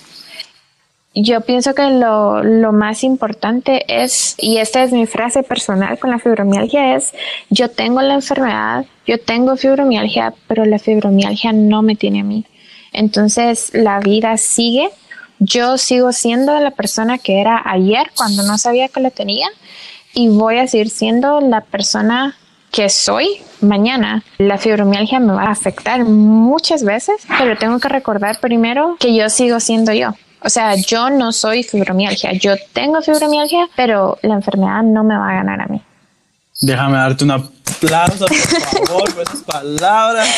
Yo 1.16 1.42
pienso 1.42 1.74
que 1.74 1.90
lo, 1.90 2.72
más 2.74 3.04
importante 3.04 3.86
es, 3.88 4.36
y 4.38 4.58
esta 4.58 4.84
es 4.84 4.92
mi 4.92 5.06
frase 5.06 5.44
personal 5.44 5.98
con 5.98 6.12
la 6.12 6.20
fibromialgia, 6.20 6.96
es 6.96 7.14
yo 7.50 7.70
tengo 7.72 8.02
la 8.02 8.16
enfermedad, 8.16 8.86
yo 9.08 9.18
tengo 9.18 9.56
fibromialgia, 9.56 10.34
pero 10.48 10.66
la 10.66 10.78
fibromialgia 10.78 11.54
no 11.54 11.82
me 11.82 11.96
tiene 11.96 12.20
a 12.20 12.24
mí. 12.24 12.46
Entonces 12.92 13.72
la 13.74 14.02
vida 14.02 14.36
sigue, 14.36 14.90
yo 15.40 15.78
sigo 15.78 16.12
siendo 16.12 16.60
la 16.60 16.72
persona 16.72 17.18
que 17.18 17.40
era 17.40 17.62
ayer 17.64 18.12
cuando 18.16 18.44
no 18.44 18.58
sabía 18.58 18.90
que 18.90 19.00
lo 19.00 19.10
tenía 19.10 19.48
y 20.14 20.28
voy 20.28 20.58
a 20.58 20.68
seguir 20.68 20.90
siendo 20.90 21.40
la 21.40 21.62
persona 21.62 22.36
que 22.72 22.90
soy 22.90 23.38
mañana. 23.62 24.22
La 24.38 24.58
fibromialgia 24.58 25.22
me 25.22 25.32
va 25.32 25.44
a 25.44 25.52
afectar 25.52 26.04
muchas 26.04 26.84
veces, 26.84 27.16
pero 27.40 27.58
tengo 27.58 27.80
que 27.80 27.88
recordar 27.88 28.42
primero 28.42 28.98
que 29.00 29.16
yo 29.16 29.30
sigo 29.30 29.62
siendo 29.62 29.94
yo. 29.94 30.14
O 30.46 30.50
sea, 30.50 30.76
yo 30.76 31.10
no 31.10 31.32
soy 31.32 31.64
fibromialgia, 31.64 32.34
yo 32.34 32.54
tengo 32.72 33.02
fibromialgia, 33.02 33.68
pero 33.76 34.20
la 34.22 34.36
enfermedad 34.36 34.84
no 34.84 35.04
me 35.04 35.18
va 35.18 35.30
a 35.32 35.34
ganar 35.34 35.62
a 35.62 35.66
mí. 35.66 35.82
Déjame 36.62 36.98
darte 36.98 37.24
un 37.24 37.32
aplauso, 37.32 38.28
por 38.28 38.88
favor, 38.88 39.14
por 39.14 39.24
esas 39.24 39.42
palabras. 39.42 40.30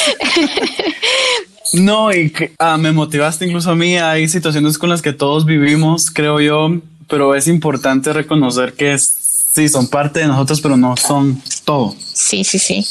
No, 1.74 2.14
y 2.14 2.34
ah, 2.60 2.78
me 2.78 2.94
motivaste 2.94 3.46
incluso 3.46 3.72
a 3.72 3.76
mí. 3.76 3.98
Hay 3.98 4.30
situaciones 4.30 4.78
con 4.78 4.90
las 4.90 5.02
que 5.02 5.12
todos 5.12 5.46
vivimos, 5.46 6.10
creo 6.10 6.40
yo, 6.40 6.70
pero 7.10 7.36
es 7.36 7.50
importante 7.50 8.14
reconocer 8.14 8.74
que 8.74 8.98
sí, 8.98 9.68
son 9.68 9.90
parte 9.90 10.22
de 10.22 10.28
nosotros, 10.28 10.62
pero 10.62 10.78
no 10.78 10.96
son 10.96 11.42
todo. 11.66 11.94
Sí, 12.00 12.46
sí, 12.46 12.58
sí. 12.58 12.86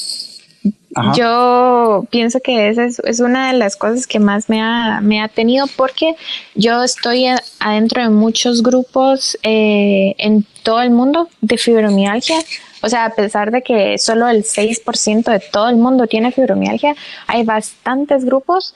Yo 1.14 2.07
pienso 2.11 2.40
que 2.40 2.68
esa 2.68 2.87
es, 2.87 3.20
una 3.20 3.52
de 3.52 3.59
las 3.59 3.76
cosas 3.76 4.07
que 4.07 4.18
más 4.18 4.48
me 4.48 4.62
ha, 4.62 5.00
me 5.02 5.20
ha 5.20 5.29
tenido 5.29 5.66
porque 5.76 6.16
yo 6.55 6.83
estoy 6.83 7.26
adentro 7.61 8.02
de 8.02 8.09
muchos 8.09 8.62
grupos 8.62 9.37
eh, 9.42 10.14
en 10.16 10.46
todo 10.62 10.81
el 10.81 10.90
mundo 10.90 11.29
de 11.42 11.59
fibromialgia 11.59 12.38
o 12.82 12.88
sea, 12.88 13.06
a 13.06 13.10
pesar 13.10 13.50
de 13.50 13.62
que 13.62 13.98
solo 13.98 14.28
el 14.28 14.44
6% 14.44 15.30
de 15.30 15.40
todo 15.40 15.68
el 15.68 15.76
mundo 15.76 16.06
tiene 16.06 16.32
fibromialgia, 16.32 16.94
hay 17.26 17.44
bastantes 17.44 18.24
grupos 18.24 18.74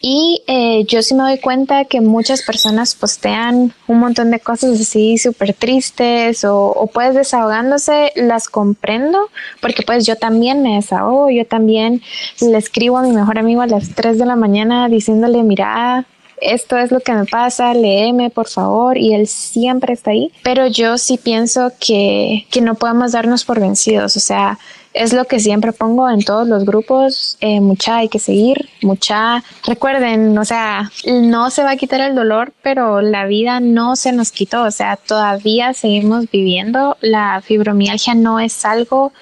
y 0.00 0.42
eh, 0.46 0.84
yo 0.84 1.02
sí 1.02 1.14
me 1.14 1.24
doy 1.24 1.38
cuenta 1.38 1.84
que 1.84 2.00
muchas 2.00 2.42
personas 2.42 2.94
postean 2.94 3.74
un 3.86 3.98
montón 3.98 4.30
de 4.30 4.40
cosas 4.40 4.80
así 4.80 5.18
súper 5.18 5.52
tristes 5.52 6.44
o, 6.44 6.68
o, 6.70 6.86
pues 6.86 7.14
desahogándose, 7.14 8.12
las 8.16 8.48
comprendo 8.48 9.28
porque 9.60 9.82
pues 9.82 10.06
yo 10.06 10.16
también 10.16 10.62
me 10.62 10.76
desahogo, 10.76 11.30
yo 11.30 11.44
también 11.44 12.02
le 12.40 12.56
escribo 12.56 12.98
a 12.98 13.02
mi 13.02 13.12
mejor 13.12 13.38
amigo 13.38 13.62
a 13.62 13.66
las 13.66 13.94
3 13.94 14.18
de 14.18 14.26
la 14.26 14.36
mañana 14.36 14.88
diciéndole, 14.88 15.42
mira, 15.42 16.06
esto 16.40 16.76
es 16.76 16.90
lo 16.90 17.00
que 17.00 17.12
me 17.12 17.26
pasa, 17.26 17.74
léeme 17.74 18.30
por 18.30 18.48
favor, 18.48 18.96
y 18.98 19.14
él 19.14 19.26
siempre 19.26 19.92
está 19.92 20.10
ahí. 20.10 20.32
Pero 20.42 20.66
yo 20.66 20.98
sí 20.98 21.18
pienso 21.18 21.72
que, 21.78 22.46
que 22.50 22.60
no 22.60 22.74
podemos 22.74 23.12
darnos 23.12 23.44
por 23.44 23.60
vencidos, 23.60 24.16
o 24.16 24.20
sea, 24.20 24.58
es 24.92 25.12
lo 25.12 25.24
que 25.24 25.38
siempre 25.38 25.72
pongo 25.72 26.10
en 26.10 26.24
todos 26.24 26.48
los 26.48 26.64
grupos, 26.64 27.36
eh, 27.40 27.60
mucha 27.60 27.98
hay 27.98 28.08
que 28.08 28.18
seguir, 28.18 28.68
mucha, 28.82 29.44
recuerden, 29.64 30.36
o 30.36 30.44
sea, 30.44 30.90
no 31.06 31.50
se 31.50 31.62
va 31.62 31.72
a 31.72 31.76
quitar 31.76 32.00
el 32.00 32.14
dolor, 32.14 32.52
pero 32.62 33.00
la 33.00 33.26
vida 33.26 33.60
no 33.60 33.94
se 33.94 34.12
nos 34.12 34.32
quitó, 34.32 34.62
o 34.64 34.70
sea, 34.70 34.96
todavía 34.96 35.74
seguimos 35.74 36.30
viviendo, 36.30 36.96
la 37.00 37.40
fibromialgia 37.40 38.14
no 38.14 38.40
es 38.40 38.64
algo 38.64 39.12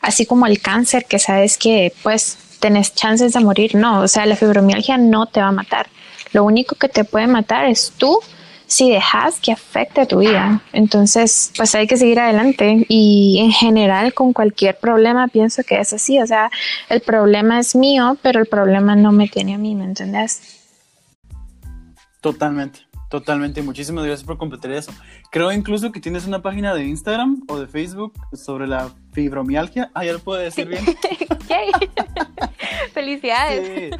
así 0.00 0.24
como 0.24 0.46
el 0.46 0.62
cáncer, 0.62 1.04
que 1.04 1.18
sabes 1.18 1.58
que 1.58 1.92
pues 2.02 2.38
tenés 2.58 2.94
chances 2.94 3.34
de 3.34 3.40
morir, 3.40 3.74
no, 3.74 4.00
o 4.00 4.08
sea, 4.08 4.24
la 4.24 4.36
fibromialgia 4.36 4.96
no 4.96 5.26
te 5.26 5.40
va 5.40 5.48
a 5.48 5.52
matar, 5.52 5.88
lo 6.32 6.44
único 6.44 6.74
que 6.76 6.88
te 6.88 7.04
puede 7.04 7.26
matar 7.26 7.66
es 7.66 7.92
tú 7.96 8.20
si 8.68 8.90
dejas 8.90 9.40
que 9.40 9.50
afecte 9.50 10.02
a 10.02 10.06
tu 10.06 10.18
vida. 10.18 10.62
Entonces, 10.72 11.52
pues 11.56 11.74
hay 11.74 11.86
que 11.86 11.96
seguir 11.96 12.20
adelante. 12.20 12.84
Y 12.88 13.38
en 13.40 13.50
general, 13.50 14.12
con 14.12 14.32
cualquier 14.32 14.78
problema, 14.78 15.26
pienso 15.28 15.64
que 15.64 15.80
es 15.80 15.92
así. 15.94 16.20
O 16.20 16.26
sea, 16.26 16.50
el 16.90 17.00
problema 17.00 17.58
es 17.58 17.74
mío, 17.74 18.16
pero 18.22 18.40
el 18.40 18.46
problema 18.46 18.94
no 18.94 19.10
me 19.10 19.26
tiene 19.26 19.54
a 19.54 19.58
mí, 19.58 19.74
¿me 19.74 19.84
entendés? 19.84 20.66
Totalmente, 22.20 22.80
totalmente. 23.08 23.62
Muchísimas 23.62 24.04
gracias 24.04 24.26
por 24.26 24.36
completar 24.36 24.70
eso. 24.72 24.92
Creo 25.30 25.50
incluso 25.50 25.90
que 25.90 26.00
tienes 26.00 26.26
una 26.26 26.42
página 26.42 26.74
de 26.74 26.84
Instagram 26.84 27.44
o 27.48 27.58
de 27.58 27.68
Facebook 27.68 28.12
sobre 28.34 28.66
la 28.66 28.90
fibromialgia. 29.12 29.90
Ah, 29.94 30.04
ya 30.04 30.12
lo 30.12 30.18
puedo 30.18 30.40
decir 30.40 30.68
bien. 30.68 30.84
Felicidades. 32.92 33.96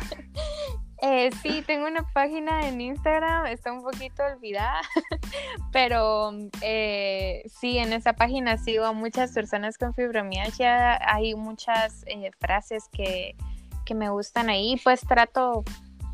Eh, 1.00 1.30
sí, 1.42 1.62
tengo 1.64 1.86
una 1.86 2.02
página 2.12 2.66
en 2.66 2.80
Instagram, 2.80 3.46
está 3.46 3.72
un 3.72 3.82
poquito 3.82 4.24
olvidada, 4.24 4.80
pero 5.72 6.32
eh, 6.60 7.44
sí, 7.60 7.78
en 7.78 7.92
esa 7.92 8.14
página 8.14 8.58
sigo 8.58 8.84
a 8.84 8.92
muchas 8.92 9.30
personas 9.30 9.78
con 9.78 9.94
fibromialgia, 9.94 10.98
hay 11.08 11.36
muchas 11.36 12.04
eh, 12.06 12.32
frases 12.40 12.88
que, 12.90 13.36
que, 13.84 13.94
me 13.94 14.08
gustan 14.10 14.50
ahí, 14.50 14.80
pues 14.82 15.00
trato 15.02 15.62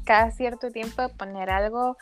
cada 0.04 0.30
cierto 0.32 0.70
tiempo 0.70 1.00
de 1.00 1.08
poner 1.08 1.48
algo 1.48 1.96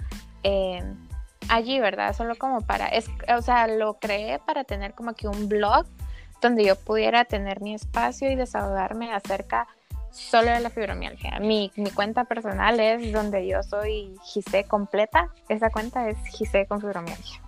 allí, 1.49 1.79
¿verdad? 1.79 2.17
Solo 2.17 2.35
como 2.35 2.63
para, 2.63 2.91
o 3.37 3.43
sea, 3.43 3.69
lo 3.69 4.01
creé 4.01 4.41
para 4.41 4.65
tener 4.65 4.95
como 4.95 5.15
que 5.15 5.29
un 5.29 5.49
blog 5.49 5.87
donde 6.41 6.65
yo 6.65 6.75
pudiera 6.75 7.25
tener 7.25 7.61
mi 7.61 7.75
espacio 7.75 8.29
y 8.29 8.35
desahogarme 8.35 9.15
acerca 9.15 9.61
de 9.61 9.82
solo 10.13 10.51
de 10.51 10.61
la 10.61 10.71
fibromialgia. 10.71 11.41
Mi, 11.41 11.73
mi 11.77 11.91
cuenta 11.91 12.25
personal 12.25 12.79
es 12.79 13.13
donde 13.13 13.47
yo 13.47 13.63
soy 13.63 14.15
Gise 14.25 14.65
completa. 14.65 15.31
Esa 15.49 15.71
cuenta 15.71 16.09
es 16.09 16.17
Gise 16.27 16.67
con 16.67 16.81
fibromialgia. 16.81 17.41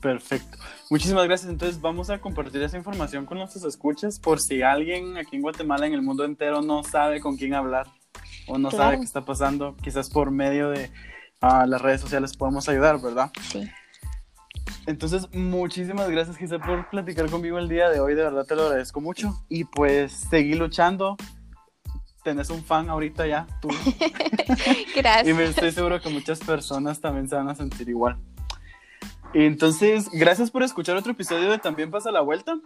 Perfecto. 0.00 0.58
Muchísimas 0.90 1.24
gracias. 1.24 1.50
Entonces 1.50 1.80
vamos 1.80 2.10
a 2.10 2.18
compartir 2.18 2.62
esa 2.62 2.76
información 2.76 3.26
con 3.26 3.38
nuestros 3.38 3.64
escuchas 3.64 4.20
por 4.20 4.40
si 4.40 4.62
alguien 4.62 5.16
aquí 5.16 5.36
en 5.36 5.42
Guatemala, 5.42 5.86
en 5.86 5.94
el 5.94 6.02
mundo 6.02 6.24
entero, 6.24 6.62
no 6.62 6.84
sabe 6.84 7.20
con 7.20 7.36
quién 7.36 7.54
hablar 7.54 7.88
o 8.46 8.58
no 8.58 8.70
sabe 8.70 8.98
qué 8.98 9.04
está 9.04 9.24
pasando. 9.24 9.76
Quizás 9.82 10.10
por 10.10 10.30
medio 10.30 10.70
de 10.70 10.90
ah, 11.40 11.66
las 11.66 11.80
redes 11.80 12.00
sociales 12.00 12.36
podemos 12.36 12.68
ayudar, 12.68 13.00
¿verdad? 13.00 13.30
Sí. 13.50 13.68
Entonces, 14.86 15.28
muchísimas 15.32 16.08
gracias, 16.10 16.36
Giselle, 16.36 16.64
por 16.64 16.88
platicar 16.90 17.28
conmigo 17.30 17.58
el 17.58 17.68
día 17.68 17.88
de 17.88 18.00
hoy. 18.00 18.14
De 18.14 18.22
verdad 18.22 18.46
te 18.46 18.54
lo 18.54 18.62
agradezco 18.66 19.00
mucho. 19.00 19.44
Y 19.48 19.64
pues, 19.64 20.12
seguí 20.12 20.54
luchando. 20.54 21.16
Tenés 22.22 22.50
un 22.50 22.64
fan 22.64 22.88
ahorita 22.88 23.26
ya, 23.26 23.46
tú. 23.60 23.68
gracias. 24.96 25.28
y 25.28 25.32
me 25.32 25.44
estoy 25.44 25.70
seguro 25.70 26.00
que 26.00 26.08
muchas 26.08 26.40
personas 26.40 27.00
también 27.00 27.28
se 27.28 27.36
van 27.36 27.48
a 27.48 27.54
sentir 27.54 27.88
igual. 27.88 28.18
Entonces, 29.34 30.08
gracias 30.12 30.50
por 30.50 30.62
escuchar 30.62 30.96
otro 30.96 31.12
episodio 31.12 31.50
de 31.50 31.58
También 31.58 31.90
pasa 31.90 32.10
la 32.10 32.20
vuelta. 32.20 32.58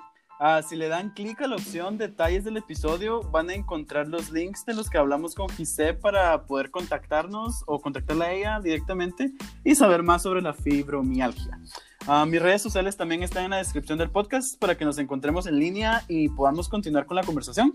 Ah, 0.42 0.62
si 0.62 0.74
le 0.74 0.88
dan 0.88 1.10
clic 1.10 1.42
a 1.42 1.46
la 1.46 1.56
opción 1.56 1.98
detalles 1.98 2.44
del 2.44 2.56
episodio, 2.56 3.20
van 3.24 3.50
a 3.50 3.54
encontrar 3.54 4.08
los 4.08 4.30
links 4.30 4.64
de 4.64 4.72
los 4.72 4.88
que 4.88 4.96
hablamos 4.96 5.34
con 5.34 5.50
Giselle 5.50 5.98
para 5.98 6.46
poder 6.46 6.70
contactarnos 6.70 7.62
o 7.66 7.78
contactarla 7.78 8.24
a 8.24 8.32
ella 8.32 8.60
directamente 8.60 9.32
y 9.64 9.74
saber 9.74 10.02
más 10.02 10.22
sobre 10.22 10.40
la 10.40 10.54
fibromialgia. 10.54 11.58
Ah, 12.06 12.24
mis 12.26 12.40
redes 12.40 12.62
sociales 12.62 12.96
también 12.96 13.22
están 13.22 13.44
en 13.44 13.50
la 13.50 13.58
descripción 13.58 13.98
del 13.98 14.10
podcast 14.10 14.58
para 14.58 14.76
que 14.76 14.84
nos 14.84 14.98
encontremos 14.98 15.46
en 15.46 15.58
línea 15.58 16.02
y 16.08 16.28
podamos 16.28 16.68
continuar 16.68 17.06
con 17.06 17.16
la 17.16 17.22
conversación. 17.22 17.74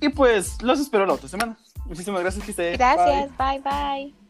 Y 0.00 0.08
pues 0.10 0.62
los 0.62 0.80
espero 0.80 1.06
la 1.06 1.14
otra 1.14 1.28
semana. 1.28 1.56
Muchísimas 1.86 2.20
gracias, 2.20 2.44
Giselle. 2.44 2.76
Gracias, 2.76 3.30
bye 3.36 3.60
bye. 3.60 4.25